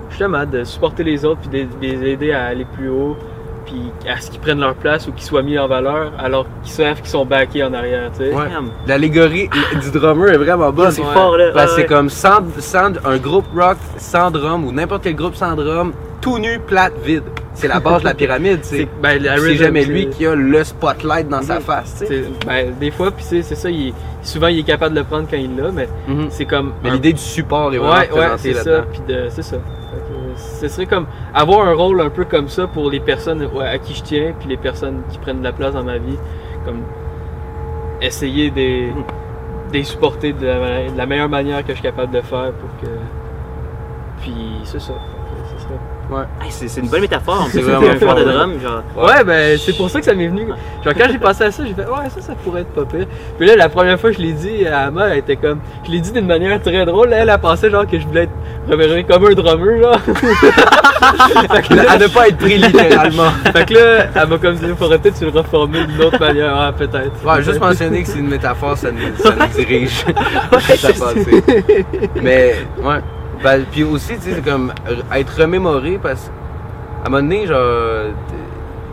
[0.10, 3.18] Justement, de supporter les autres, puis de, de les aider à aller plus haut,
[3.66, 6.72] puis à ce qu'ils prennent leur place ou qu'ils soient mis en valeur, alors qu'ils
[6.72, 8.34] savent qu'ils sont backés en arrière, tu sais.
[8.34, 8.46] Ouais.
[8.88, 9.50] L'allégorie
[9.82, 10.92] du drummer est vraiment bonne.
[10.92, 11.52] C'est fort là.
[11.54, 15.36] Parce que c'est comme sans, sans un groupe rock sans drum ou n'importe quel groupe
[15.36, 15.92] sans drum,
[16.22, 17.24] tout nu, plate, vide.
[17.54, 18.60] C'est la base de la pyramide.
[18.64, 19.20] C'est ben,
[19.56, 22.04] jamais lui qui a le spotlight dans sa face.
[22.46, 25.38] ben, des fois, puis c'est ça, il souvent il est capable de le prendre quand
[25.38, 26.28] il l'a, mais Mhm.
[26.30, 26.74] c'est comme.
[26.84, 28.84] Mais un- l'idée du support est vraiment Ouais, ouais, c'est ça.
[29.30, 29.58] c'est ça.
[29.58, 29.62] Que,
[30.62, 33.96] ce serait comme avoir un rôle un peu comme ça pour les personnes à qui
[33.96, 36.18] je tiens, puis les personnes qui prennent de la place dans ma vie,
[36.66, 36.82] comme
[38.02, 41.84] essayer de les- de les supporter de la, de la meilleure manière que je suis
[41.84, 42.88] capable de faire pour que.
[44.22, 44.94] Puis c'est ça.
[46.42, 47.48] Hey, c'est une bonne métaphore.
[47.52, 48.54] C'est vraiment un de drum.
[48.62, 50.48] Genre, Ouais, ben c'est pour ça que ça m'est venu.
[50.84, 53.08] Genre quand j'ai pensé à ça, j'ai fait ouais ça ça pourrait être pas pire.
[53.38, 55.92] Puis là la première fois que je l'ai dit à Amma, elle était comme je
[55.92, 58.32] l'ai dit d'une manière très drôle, elle a pensé genre que je voulais être
[58.70, 60.00] repéré comme un drummer genre.
[61.52, 63.30] Fait que là- À ne pas être pris littéralement.
[63.54, 66.54] fait que là, elle m'a comme dit faudrait peut-être tu le reformer d'une autre manière.
[66.56, 67.12] Ah peut-être.
[67.26, 70.04] Ouais, juste mentionner que c'est une métaphore, ça nous, ça nous dirige.
[70.78, 71.14] ça.
[72.22, 73.00] Mais, ouais.
[73.44, 77.46] Ben, puis aussi, tu sais, c'est comme euh, être remémoré parce qu'à un moment donné,
[77.48, 78.12] genre,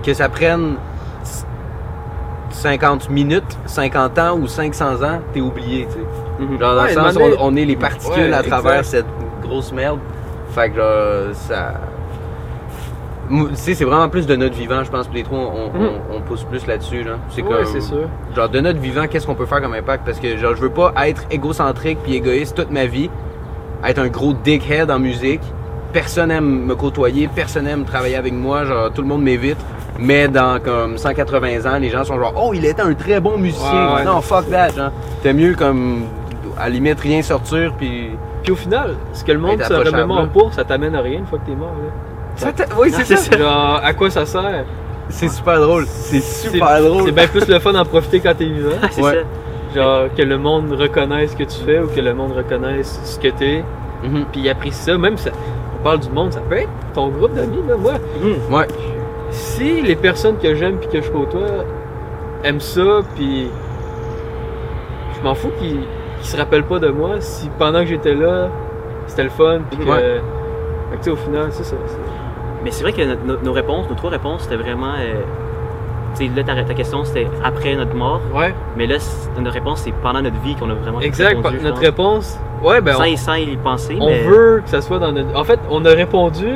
[0.05, 0.75] que ça prenne
[2.51, 6.45] 50 minutes, 50 ans ou 500 ans, t'es oublié, tu sais.
[6.45, 6.59] Mhm.
[6.61, 8.85] Genre, dans Ouais, le sens, on, on est les particules Ouais, à travers exact.
[8.91, 9.07] cette
[9.43, 9.99] grosse merde.
[10.51, 11.75] Fait que, genre, ça.
[13.31, 15.79] Tu sais, c'est vraiment plus de notre vivant, je pense, que les trois, on, on-
[15.81, 15.91] Mhm.
[16.13, 17.13] on pousse plus là-dessus, là.
[17.31, 17.65] C'est Ouais, comme.
[17.65, 18.09] c'est sûr.
[18.37, 20.05] Genre, de notre vivant, qu'est-ce qu'on peut faire comme impact?
[20.05, 23.11] Parce que, genre, je veux pas être égocentrique puis égoïste toute ma vie,
[23.91, 25.41] être un gros dickhead en musique.
[25.93, 29.59] Personne aime me côtoyer, personne aime travailler avec moi, genre, tout le monde m'évite.
[29.99, 33.39] Mais dans comme 180 ans, les gens sont genre, oh, il était un très bon
[33.39, 33.91] musicien.
[33.91, 34.05] Ouais, ouais.
[34.05, 34.91] non, fuck that, genre.
[35.23, 36.03] T'es mieux comme,
[36.59, 38.11] à la limite, rien sortir puis.
[38.43, 41.27] Puis au final, ce que le monde se remémore pour, ça t'amène à rien une
[41.27, 41.73] fois que t'es mort.
[41.83, 41.91] Là.
[42.37, 43.39] Ça t'a- oui, c'est c'est ça.
[43.39, 44.65] Genre à quoi ça sert?
[45.09, 45.87] C'est super drôle.
[45.87, 47.05] C'est super C'est- drôle.
[47.07, 48.71] C'est bien plus le fun d'en profiter quand t'es vivant.
[48.91, 49.13] c'est Ouais.
[49.13, 49.19] ça.
[49.75, 53.19] Genre que le monde reconnaisse ce que tu fais ou que le monde reconnaisse ce
[53.19, 53.65] que t'es.
[54.05, 54.25] Mhm.
[54.31, 54.97] Puis il apprécie ça.
[54.99, 55.31] Même ça,
[55.79, 57.61] on parle du monde, ça peut être ton groupe d'amis.
[57.67, 57.77] Là.
[57.77, 58.55] Moi, Mhm.
[58.55, 58.67] Ouais.
[59.31, 61.65] si les personnes que j'aime puis que je côtoie
[62.45, 63.49] aiment ça, puis
[65.19, 65.81] je m'en fous qu'ils
[66.23, 68.49] se rappellent pas de moi si pendant que j'étais là,
[69.07, 69.61] c'était le fun.
[69.71, 70.21] Puis que, Ouais.
[70.91, 71.77] Fait que, tu sais, au final, c'est ça.
[71.87, 71.97] c'est-
[72.63, 73.03] Mais c'est vrai que
[73.45, 74.93] nos réponses, nos trois réponses, c'était vraiment.
[74.99, 75.15] euh,
[76.21, 78.21] là, ta, ta question, c'était après notre mort.
[78.35, 78.97] Ouais, Mais là,
[79.39, 81.37] notre réponse, c'est pendant notre vie qu'on a vraiment exact.
[81.37, 81.85] répondu, je notre pense.
[81.85, 83.97] réponse, ouais, ben, sans, on- y- sans y penser.
[84.01, 84.23] On mais...
[84.23, 85.37] veut que ça soit dans notre.
[85.39, 86.49] En fait, on a répondu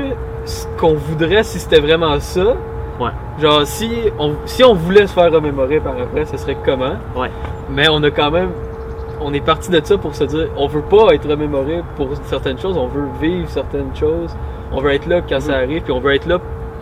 [0.44, 2.54] ce qu'on voudrait si c'était vraiment ça.
[3.00, 3.10] Ouais.
[3.40, 6.94] Genre, si on, si on voulait se faire remémorer par après, ce serait comment?
[7.16, 7.30] Ouais.
[7.70, 8.50] Mais on a quand même.
[9.20, 12.58] On est parti de ça pour se dire, on veut pas être remémoré pour certaines
[12.58, 14.34] choses, on veut vivre certaines choses,
[14.72, 16.38] on veut être là quand ça arrive, puis on veut être là.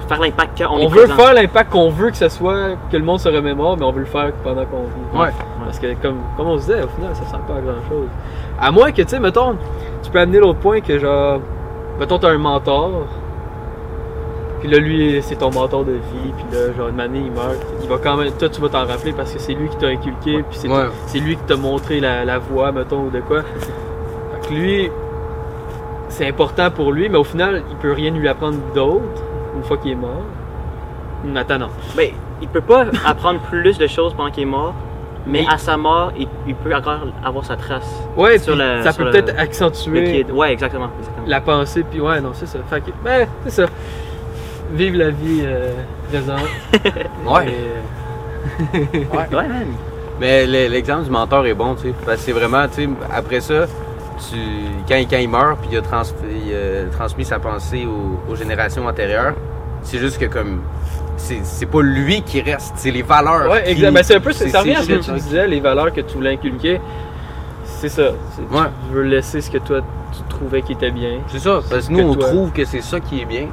[0.09, 1.17] Faire l'impact quand on, On, est veut présent.
[1.17, 4.01] faire l'impact qu'on veut que ce soit, que le monde se remémore, mais on veut
[4.01, 5.19] le faire pendant qu'on vit.
[5.21, 5.31] Ouais.
[5.65, 8.07] Parce que, comme, comme on se disait, au final, ça sert pas à grand chose.
[8.61, 9.57] À moins que, tu sais, mettons,
[10.05, 11.41] tu peux amener l'autre point que, genre,
[11.99, 12.93] mettons, t'as un mentor,
[14.61, 17.57] puis là, lui, c'est ton mentor de vie, puis là, genre, une année, il meurt.
[17.83, 19.89] Il va quand même, toi, tu vas t'en rappeler parce que c'est lui qui t'a
[19.89, 20.87] inculqué, puis c'est Ouais.
[21.07, 23.43] c'est lui qui t'a montré la, la voie, mettons, ou de quoi.
[23.43, 24.91] Fait que lui,
[26.09, 29.03] c'est important pour lui, mais au final, il peut rien lui apprendre d'autre
[29.57, 30.23] une fois qu'il est mort.
[31.35, 31.69] Attends, non.
[31.97, 34.75] Mais il peut pas apprendre plus de choses pendant qu'il est mort.
[35.29, 35.47] Mais Oui.
[35.51, 38.01] à sa mort, il, il peut encore avoir sa trace.
[38.17, 40.31] Ouais, Sur puis le- ça sur peut peut-être accentuer kid.
[40.31, 40.89] Ouais, exactement.
[41.01, 41.27] exactement.
[41.27, 42.61] la pensée, puis ouais, non, c'est ça.
[42.71, 43.67] Fait que, ben, c'est ça.
[44.73, 45.73] Vive la vie euh,
[46.11, 46.41] présente.
[47.27, 47.49] Ouais.
[47.49, 49.67] Et, euh, Ouais, man.
[50.21, 51.95] Mais le- l'exemple du mentor est bon, tu sais.
[52.05, 53.67] Parce que c'est vraiment, tu sais, après ça,
[54.19, 54.37] tu,
[54.89, 56.03] quand, quand il meurt, puis il a, trans-
[56.47, 59.35] il a transmis sa pensée aux, aux générations antérieures,
[59.83, 60.61] c'est juste que comme.
[61.19, 63.51] C'est pas lui qui reste, c'est les valeurs.
[63.51, 63.93] ouais, qui- exact.
[63.93, 65.93] Ben, c'est un peu, ça c'est- revient à ce que c'est- tu disais, les valeurs
[65.93, 66.81] que tu voulais inculquer.
[67.65, 68.11] C'est ça.
[68.51, 68.67] Ouais.
[68.89, 69.81] Tu veux laisser ce que toi,
[70.13, 71.19] tu trouvais qui était bien.
[71.29, 72.29] C'est ça, parce que Que nous, on toi.
[72.29, 73.47] trouve que c'est ça qui est bien.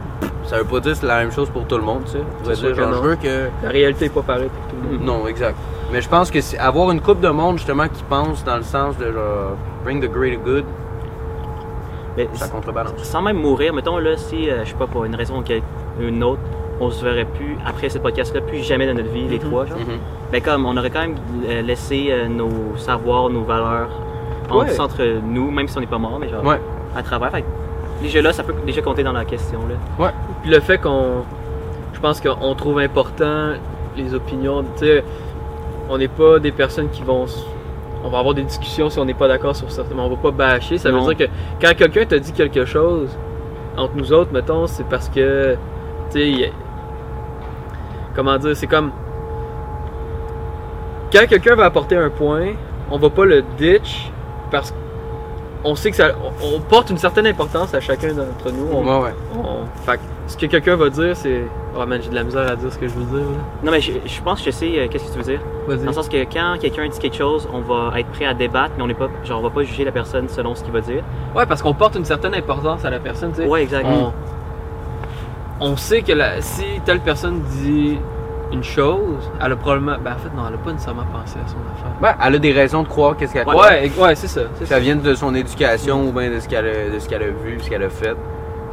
[0.46, 2.54] Ça veut pas dire que c'est la même chose pour tout le monde, tu sais.
[2.56, 3.48] Dire, genre, je veux que.
[3.64, 5.06] La réalité est pas pareille pour tout le monde.
[5.06, 5.56] Non, exact.
[5.94, 8.64] Mais je pense que c'est avoir une coupe de monde, justement, qui pense dans le
[8.64, 10.66] sens de genre, bring the greater good,
[12.18, 12.94] Mais ça contrebalance.
[13.04, 16.24] sans même mourir, mettons là, si, euh, je sais pas, pour une raison ou une
[16.24, 16.42] autre,
[16.80, 19.46] on se verrait plus, après ce podcast-là, plus jamais dans notre vie, les Mhm.
[19.50, 19.78] trois, genre.
[19.78, 20.00] Mhm.
[20.32, 21.16] Ben comme, on aurait quand même
[21.48, 23.90] euh, laissé euh, nos savoirs, nos valeurs
[24.50, 24.80] en- Ouais.
[24.80, 26.60] entre nous, même si on n'est pas mort, mais genre Ouais.
[26.98, 27.30] à travers.
[27.30, 27.48] Fait que
[28.02, 29.60] déjà là, ça peut déjà compter dans la question.
[30.00, 30.12] Là.
[30.42, 31.24] Puis le fait qu'on.
[31.94, 33.52] Je pense qu'on trouve important
[33.96, 34.64] les opinions.
[34.78, 35.04] Tu sais,
[35.90, 37.26] on n'est pas des personnes qui vont.
[38.06, 39.96] On va avoir des discussions si on n'est pas d'accord sur certains.
[39.96, 40.78] Mais on va pas bâcher.
[40.78, 41.06] Ça Non.
[41.06, 41.34] veut dire que
[41.66, 43.10] quand quelqu'un te dit quelque chose,
[43.78, 45.56] entre nous autres, mettons, c'est parce que.
[46.12, 46.52] Tu sais.
[48.16, 48.92] Comment dire C'est comme.
[51.12, 52.54] Quand quelqu'un va apporter un point,
[52.92, 54.12] on va pas le ditch
[54.52, 54.74] parce
[55.64, 56.12] qu'on sait que ça.
[56.42, 58.68] On, on porte une certaine importance à chacun d'entre nous.
[58.72, 59.14] On- Ouais, ouais.
[59.36, 61.44] on- Fait que ce que quelqu'un va dire, c'est.
[61.76, 63.26] Oh man, j'ai de la misère à dire ce que je veux dire.
[63.28, 63.38] là.
[63.64, 65.40] Non, mais je, je pense que je sais euh, qu'est-ce que tu veux dire.
[65.68, 68.74] Dans le sens que quand quelqu'un dit quelque chose, on va être prêt à débattre,
[68.78, 70.82] mais on n'est pas, genre, on va pas juger la personne selon ce qu'il va
[70.82, 71.04] dire.
[71.36, 73.48] Ouais, parce qu'on porte une certaine importance à la personne, tu sais.
[73.48, 73.88] Ouais, exact.
[73.90, 74.12] On,
[75.60, 77.98] on sait que la- si telle personne dit
[78.54, 79.98] une chose, elle a probablement.
[80.04, 81.92] Ben en fait, non, elle a pas nécessairement pensé à son affaire.
[82.02, 83.68] Ben, elle a des raisons de croire qu'est-ce qu'elle croit.
[83.68, 84.42] Ouais, ouais, c'est ça.
[84.60, 84.66] ça.
[84.66, 87.28] ça vienne de son éducation ou bien de ce qu'elle a, de ce qu'elle a
[87.28, 88.16] vu, ce qu'elle a fait.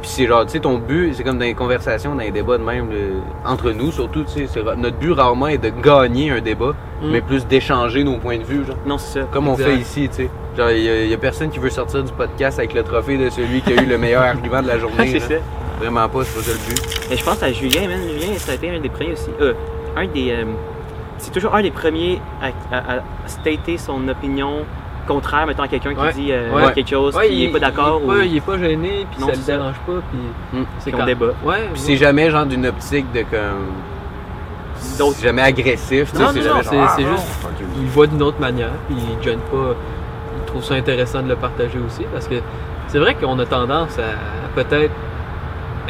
[0.01, 2.57] Puis c'est genre, tu sais, ton but, c'est comme dans les conversations, dans les débats
[2.57, 6.41] de même, le- entre nous surtout, tu sais, notre but rarement est de gagner un
[6.41, 6.73] débat,
[7.03, 7.11] Mm.
[7.11, 8.77] mais plus d'échanger nos points de vue, genre.
[8.85, 9.25] Non, c'est ça.
[9.31, 10.29] Comme on fait ici, tu sais.
[10.57, 12.81] Genre, il y, a- il y a personne qui veut sortir du podcast avec le
[12.83, 15.07] trophée de celui qui a eu le meilleur argument de la journée.
[15.11, 15.35] c'est ça.
[15.81, 17.07] Vraiment pas, c'est pas ça le but.
[17.09, 17.99] Mais je pense à Julien, man.
[18.01, 19.29] Julien, ça a été un des premiers aussi.
[19.41, 19.53] Euh,
[19.95, 20.31] un des.
[20.31, 20.45] euh,
[21.17, 24.65] c'est toujours un des premiers à, à- à stater son opinion
[25.07, 26.13] contraire, mettons, à quelqu'un qui Ouais.
[26.13, 26.73] dit euh, Ouais.
[26.73, 29.07] quelque chose, Ouais, qui n'est pas d'accord Il, est ou pas- il est pas gêné,
[29.11, 29.57] puis Non, ça le c'est ça.
[29.57, 30.59] dérange pas, puis.
[30.59, 30.65] Mm.
[30.79, 31.25] C'est qu'on débat.
[31.43, 33.71] Ouais, Puis c'est jamais genre d'une optique de comme.
[34.75, 36.23] C'est jamais agressif, tu sais.
[36.23, 37.37] Non, c'est jamais genre, c'est- ah, juste-
[37.77, 39.75] il le voit d'une autre manière, puis il gêne pas.
[40.39, 42.35] Il trouve ça intéressant de le partager aussi, parce que
[42.87, 44.91] c'est vrai qu'on a tendance à, à peut-être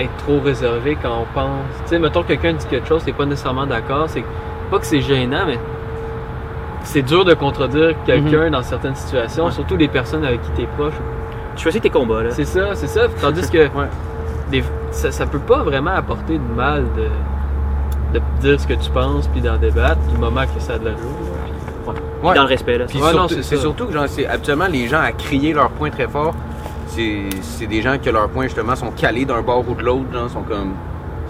[0.02, 1.66] être trop réservé quand on pense.
[1.84, 4.24] Tu sais, mettons que quelqu'un dit quelque chose, t'es pas nécessairement d'accord, c'est
[4.70, 5.60] pas que c'est gênant, mais
[6.84, 9.52] c'est dur de contredire quelqu'un dans certaines situations, Ouais.
[9.52, 10.94] surtout les personnes avec qui t'es proche.
[11.56, 12.32] Tu choisis tes combats, là.
[12.32, 13.02] C'est ça, c'est ça.
[13.20, 13.68] Tandis que
[14.52, 18.90] des- ça, ça peut pas vraiment apporter de mal de, de dire ce que tu
[18.90, 21.88] penses puis d'en débattre du moment que ça a de la joue.
[22.24, 22.36] Ouais.
[22.36, 22.88] Dans le respect, là.
[22.88, 26.34] Surtout- c'est surtout que genre, habituellement les gens à crier leur point très fort,
[26.96, 30.30] c'est des gens que leurs points justement sont calés d'un bord ou de l'autre, genre
[30.30, 30.74] sont comme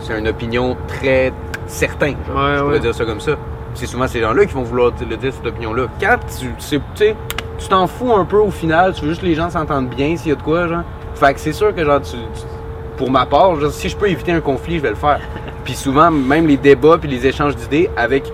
[0.02, 1.32] c'est une opinion très
[1.68, 2.80] certain, genre, Ouais, je pourrais ouais.
[2.80, 3.34] dire ça comme ça.
[3.74, 5.84] C'est souvent ces gens-là qui vont vouloir te le dire cette opinion-là.
[6.00, 9.36] Quand tu sais, tu t'en fous un peu au final, tu veux juste que les
[9.36, 10.82] gens s'entendent bien s'il y a de quoi, genre.
[11.16, 12.44] Fait que c'est sûr que genre tu, tu-
[12.98, 15.20] pour ma part, genre, si je peux éviter un conflit, je vais le faire.
[15.64, 18.32] Puis souvent, même les débats puis les échanges d'idées avec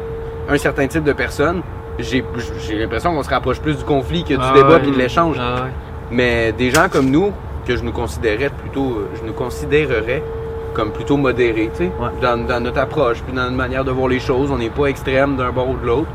[0.50, 1.62] un certain type de personnes,
[2.00, 2.24] j'ai
[2.66, 4.80] j'ai l'impression qu'on se rapproche plus du conflit que du Ah débat ouais.
[4.80, 5.36] puis de l'échange.
[5.40, 5.70] Ah ouais.
[6.12, 7.32] Mais des gens comme nous,
[7.66, 10.24] que je nous considérais plutôt, euh, je nous considérerais
[10.74, 12.10] comme plutôt modérés, tu sais, Ouais.
[12.22, 14.52] dans, dans notre approche, puis dans notre manière de voir les choses.
[14.52, 16.08] On n'est pas extrême d'un bord ou de l'autre.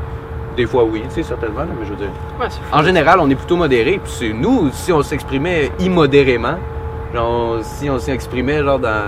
[0.55, 2.09] Des fois, oui, tu sais, certainement, là, mais je veux dire.
[2.39, 2.47] Ouais.
[2.71, 3.99] En général, on est plutôt modéré.
[4.03, 6.55] Puis c'est nous, si on s'exprimait immodérément,
[7.13, 9.05] genre, si on s'exprimait genre dans.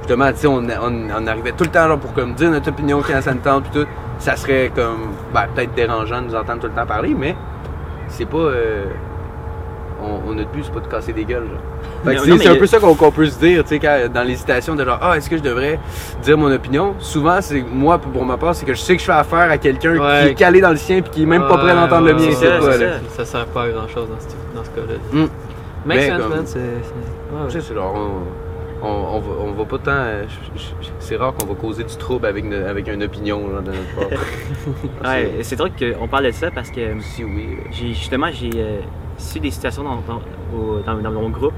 [0.00, 2.68] Justement, tu sais, on, on, on arrivait tout le temps genre, pour comme dire notre
[2.70, 3.86] opinion quand ça nous tente, puis tout.
[4.18, 5.08] Ça serait comme.
[5.32, 7.36] Ben, peut-être dérangeant de nous entendre tout le temps parler, mais
[8.08, 8.36] c'est pas.
[8.38, 8.84] euh,
[10.06, 11.48] on, on, notre but, c'est pas de casser des gueules,
[12.04, 15.16] c'est un peu ça qu'on peut se dire, tu sais, dans l'hésitation de genre, ah,
[15.16, 15.78] est-ce que je devrais
[16.22, 16.94] dire mon opinion?
[16.98, 19.58] Souvent, c'est moi, pour ma part, c'est que je sais que je fais affaire à
[19.58, 20.22] quelqu'un Ouais.
[20.24, 22.26] qui est calé dans le sien puis qui est même pas prêt d'entendre le mien.
[22.26, 22.86] Ouais, ça, quoi, là.
[23.10, 23.24] ça.
[23.24, 24.98] Sert pas à grand chose dans ce, dans ce cas-là.
[25.12, 25.18] Mm.
[25.20, 25.28] Make
[25.98, 26.42] Mais sense, comme- man.
[26.46, 26.52] C'est.
[26.54, 27.46] c'est- ouais, ouais.
[27.48, 27.94] Tu sais, c'est genre,
[28.82, 29.90] on, on, va, on va pas tant.
[29.92, 30.24] euh,
[31.00, 34.08] C'est rare qu'on va causer du trouble avec, une- avec une opinion genre, de notre
[34.10, 34.18] part.
[35.12, 37.56] Ouais, c'est drôle qu'on parle de ça parce que Si oui.
[37.72, 38.80] j'ai justement j'ai euh,
[39.18, 40.20] su des situations dans, dans,
[40.94, 41.54] dans- dans mon groupe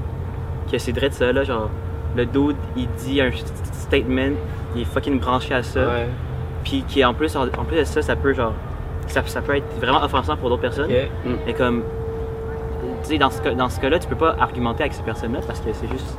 [0.71, 1.69] que c'est vrai de ça là, genre
[2.15, 3.29] le dude il dit un
[3.73, 4.35] statement,
[4.75, 6.07] il est fucking branché à ça, Ouais.
[6.63, 8.53] puis qui en plus en, en plus de ça ça peut genre
[9.07, 10.89] ça, ça peut être vraiment offensant pour d'autres personnes.
[10.91, 11.31] Ok.
[11.47, 11.81] Mais comme
[13.03, 15.39] tu sais dans ce cas- dans ce cas-là, tu peux pas argumenter avec ces personnes-là
[15.47, 16.17] parce que c'est juste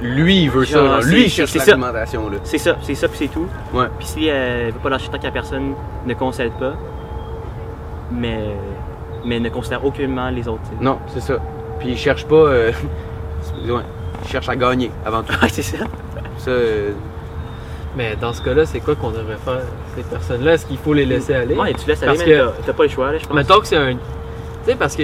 [0.00, 0.78] Lui, il veut ça.
[0.84, 2.28] Genre, lui, il cherche l'argumentation.
[2.30, 2.38] là.
[2.44, 3.46] c'est ça, c'est ça puis c'est tout.
[3.74, 3.86] Ouais.
[3.98, 5.74] Puis si euh, elle veut pas lâcher tant que la personne
[6.06, 6.72] ne concède pas,
[8.10, 8.38] mais
[9.24, 10.62] mais ne considère aucunement les autres.
[10.80, 11.34] Non, c'est ça.
[11.78, 12.34] Puis il cherche pas.
[12.36, 12.72] euh,
[13.68, 13.82] ouais,
[14.24, 15.32] il cherche à gagner avant tout.
[15.42, 15.84] Ouais, c'est ça.
[16.38, 16.92] Ça, euh,
[17.96, 19.60] Mais dans ce cas-là, c'est quoi qu'on devrait faire
[19.96, 20.54] ces personnes-là?
[20.54, 21.54] Est-ce qu'il faut les laisser aller?
[21.54, 23.36] Ouais, tu laisses aller, Parce mais que- t'as- t'as pas le choix là, je pense.
[23.36, 23.92] Mettons que c'est un.
[23.94, 23.98] Tu
[24.64, 25.02] sais, parce que.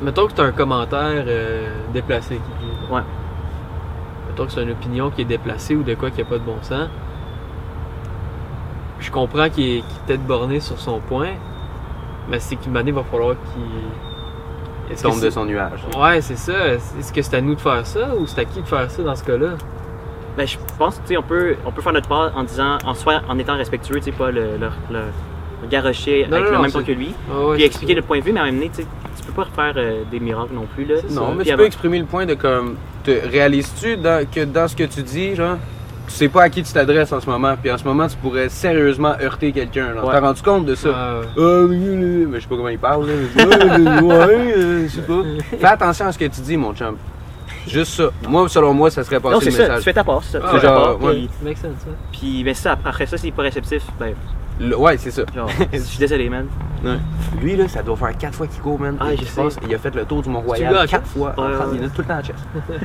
[0.00, 2.36] Mettons que c'est un commentaire euh, déplacé.
[2.36, 3.00] qui- Ouais.
[4.28, 6.44] Mettons que c'est une opinion qui est déplacée ou de quoi qui a pas de
[6.44, 6.88] bon sens.
[9.00, 11.30] Je comprends qu'il est, qu'il est peut-être borné sur son point,
[12.30, 14.96] mais c'est qu'une année, il va falloir qu'il.
[15.02, 15.80] Tombe de son nuage.
[15.98, 16.68] Ouais, c'est ça.
[16.68, 19.02] Est-ce que c'est à nous de faire ça ou c'est à qui de faire ça
[19.02, 19.50] dans ce cas-là?
[20.36, 22.78] Ben, je pense que tu sais, on peut, on peut faire notre part en disant,
[22.86, 24.68] en soit en étant respectueux, tu sais, pas le, Non,
[25.66, 25.72] avec
[26.30, 27.96] non, le non, même temps que lui, ouais, puis expliquer ça.
[28.00, 30.04] le point de vue, mais en même temps, tu sais, tu peux pas refaire euh,
[30.10, 30.84] des miracles non plus.
[30.84, 30.94] Là.
[31.10, 31.30] Non, ça.
[31.32, 32.76] mais Puis tu avant- peux exprimer le point de comme.
[33.04, 35.56] Te réalises-tu dans- que dans ce que tu dis, genre,
[36.08, 38.16] tu sais pas à qui tu t'adresses en ce moment, puis en ce moment, tu
[38.16, 39.88] pourrais sérieusement heurter quelqu'un.
[39.94, 40.10] Ouais.
[40.10, 40.88] T'as rendu compte de ça?
[40.94, 41.20] Ah.
[41.38, 43.12] Euh, mais je sais pas comment il parle, là.
[43.12, 45.22] Euh, ouais, euh, je sais pas.
[45.58, 46.96] Fais attention à ce que tu dis, mon chum.
[47.66, 48.10] Juste ça.
[48.26, 49.78] Moi, selon moi, ça serait c'est le ça, message.
[49.78, 50.44] tu fais ta part, c'est ça.
[50.44, 51.12] Ah, tu genre, ouais.
[51.12, 51.72] puis, Make sense,
[52.12, 54.14] puis ben ça, après ça, s'il est pas réceptif, ben,
[54.58, 55.22] Le- ouais, c'est ça.
[55.34, 56.46] genre, je suis désolé, man.
[57.42, 58.96] Lui, là, ça doit faire 4 fois qu'il court, man.
[58.98, 59.42] Ah, je je sais.
[59.42, 61.12] pense qu'il a fait le tour du Tu Mont-Royal gars à 4 chess?
[61.12, 61.34] fois.
[61.36, 61.52] Ouais, ouais.
[61.74, 62.36] Il est tout le temps à chess.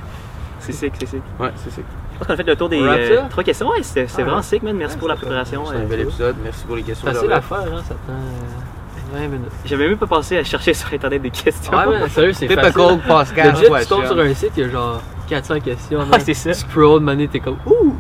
[0.59, 1.21] C'est sick, c'est sick.
[1.41, 1.82] Ouais, c'est ça.
[2.14, 3.68] Je pense qu'on a fait le tour des euh, trois questions.
[3.70, 4.43] Ouais, c'était c'était Ah, vraiment ouais.
[4.43, 4.76] sick, man.
[4.78, 5.64] Merci Ouais, pour la c'est préparation.
[5.66, 5.86] C'est un euh.
[5.86, 6.36] bel épisode.
[6.43, 7.07] Merci pour les questions.
[7.11, 9.51] Facile à faire, hein, ça prend euh, 20 minutes.
[9.66, 11.74] J'avais même pas pensé à chercher sur internet des questions.
[11.76, 12.99] Ouais, mais sérieux, c'est facile.
[13.07, 16.05] Pascal Legit, tu tombes sur un site, il y a genre 400 questions.
[16.05, 16.20] Man.
[16.20, 16.53] c'est ça.
[16.53, 17.95] Scroll, mané, t'es comme Ouh!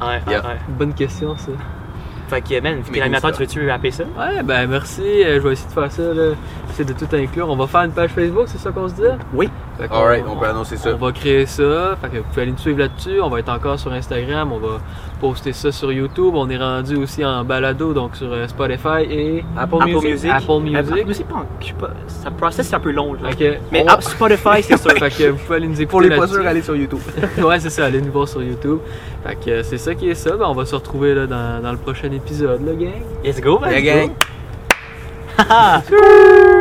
[0.00, 0.40] Ouais, Yeah.
[0.42, 0.56] ouais.
[0.68, 1.52] Bonne question, ça.
[2.28, 4.04] Fait que, man, l'animateur, tu veux-tu rapper ça?
[4.04, 5.02] Ouais, ben merci.
[5.02, 6.02] euh, je vais essayer de faire ça.
[6.02, 6.32] Là.
[6.70, 7.48] Essayer de tout inclure.
[7.48, 9.02] On va faire une page Facebook, c'est ça qu'on se dit?
[9.34, 9.48] Oui.
[9.90, 10.90] Alright, on peut annoncer ça.
[10.94, 11.96] On va créer ça.
[12.00, 13.20] Fait que vous pouvez aller nous suivre là-dessus.
[13.20, 14.52] On va être encore sur Instagram.
[14.52, 14.78] On va
[15.20, 16.32] poster ça sur YouTube.
[16.34, 20.10] On est rendu aussi en balado, donc sur euh, Spotify et Apple, Apple Music.
[20.10, 20.30] Music.
[20.30, 21.04] Apple Music.
[21.06, 23.14] mais c'est pas, je sais pas, ça process c'est un peu long.
[23.14, 23.30] Là.
[23.32, 23.44] Ok.
[23.72, 24.92] Mais On- Spotify, c'est sûr.
[24.92, 27.00] fait que vous pouvez aller nous écouter Pour les pas sûrs, allez sur YouTube.
[27.38, 28.78] ouais, c'est ça, allez nous voir sur YouTube.
[29.26, 30.36] Fait que euh, c'est ça qui est ça.
[30.36, 33.02] Ben, on va se retrouver là, dans, dans le prochain épisode, là, gang.
[33.24, 33.82] Let's go, man.
[33.82, 34.08] Gang.
[34.08, 34.14] go.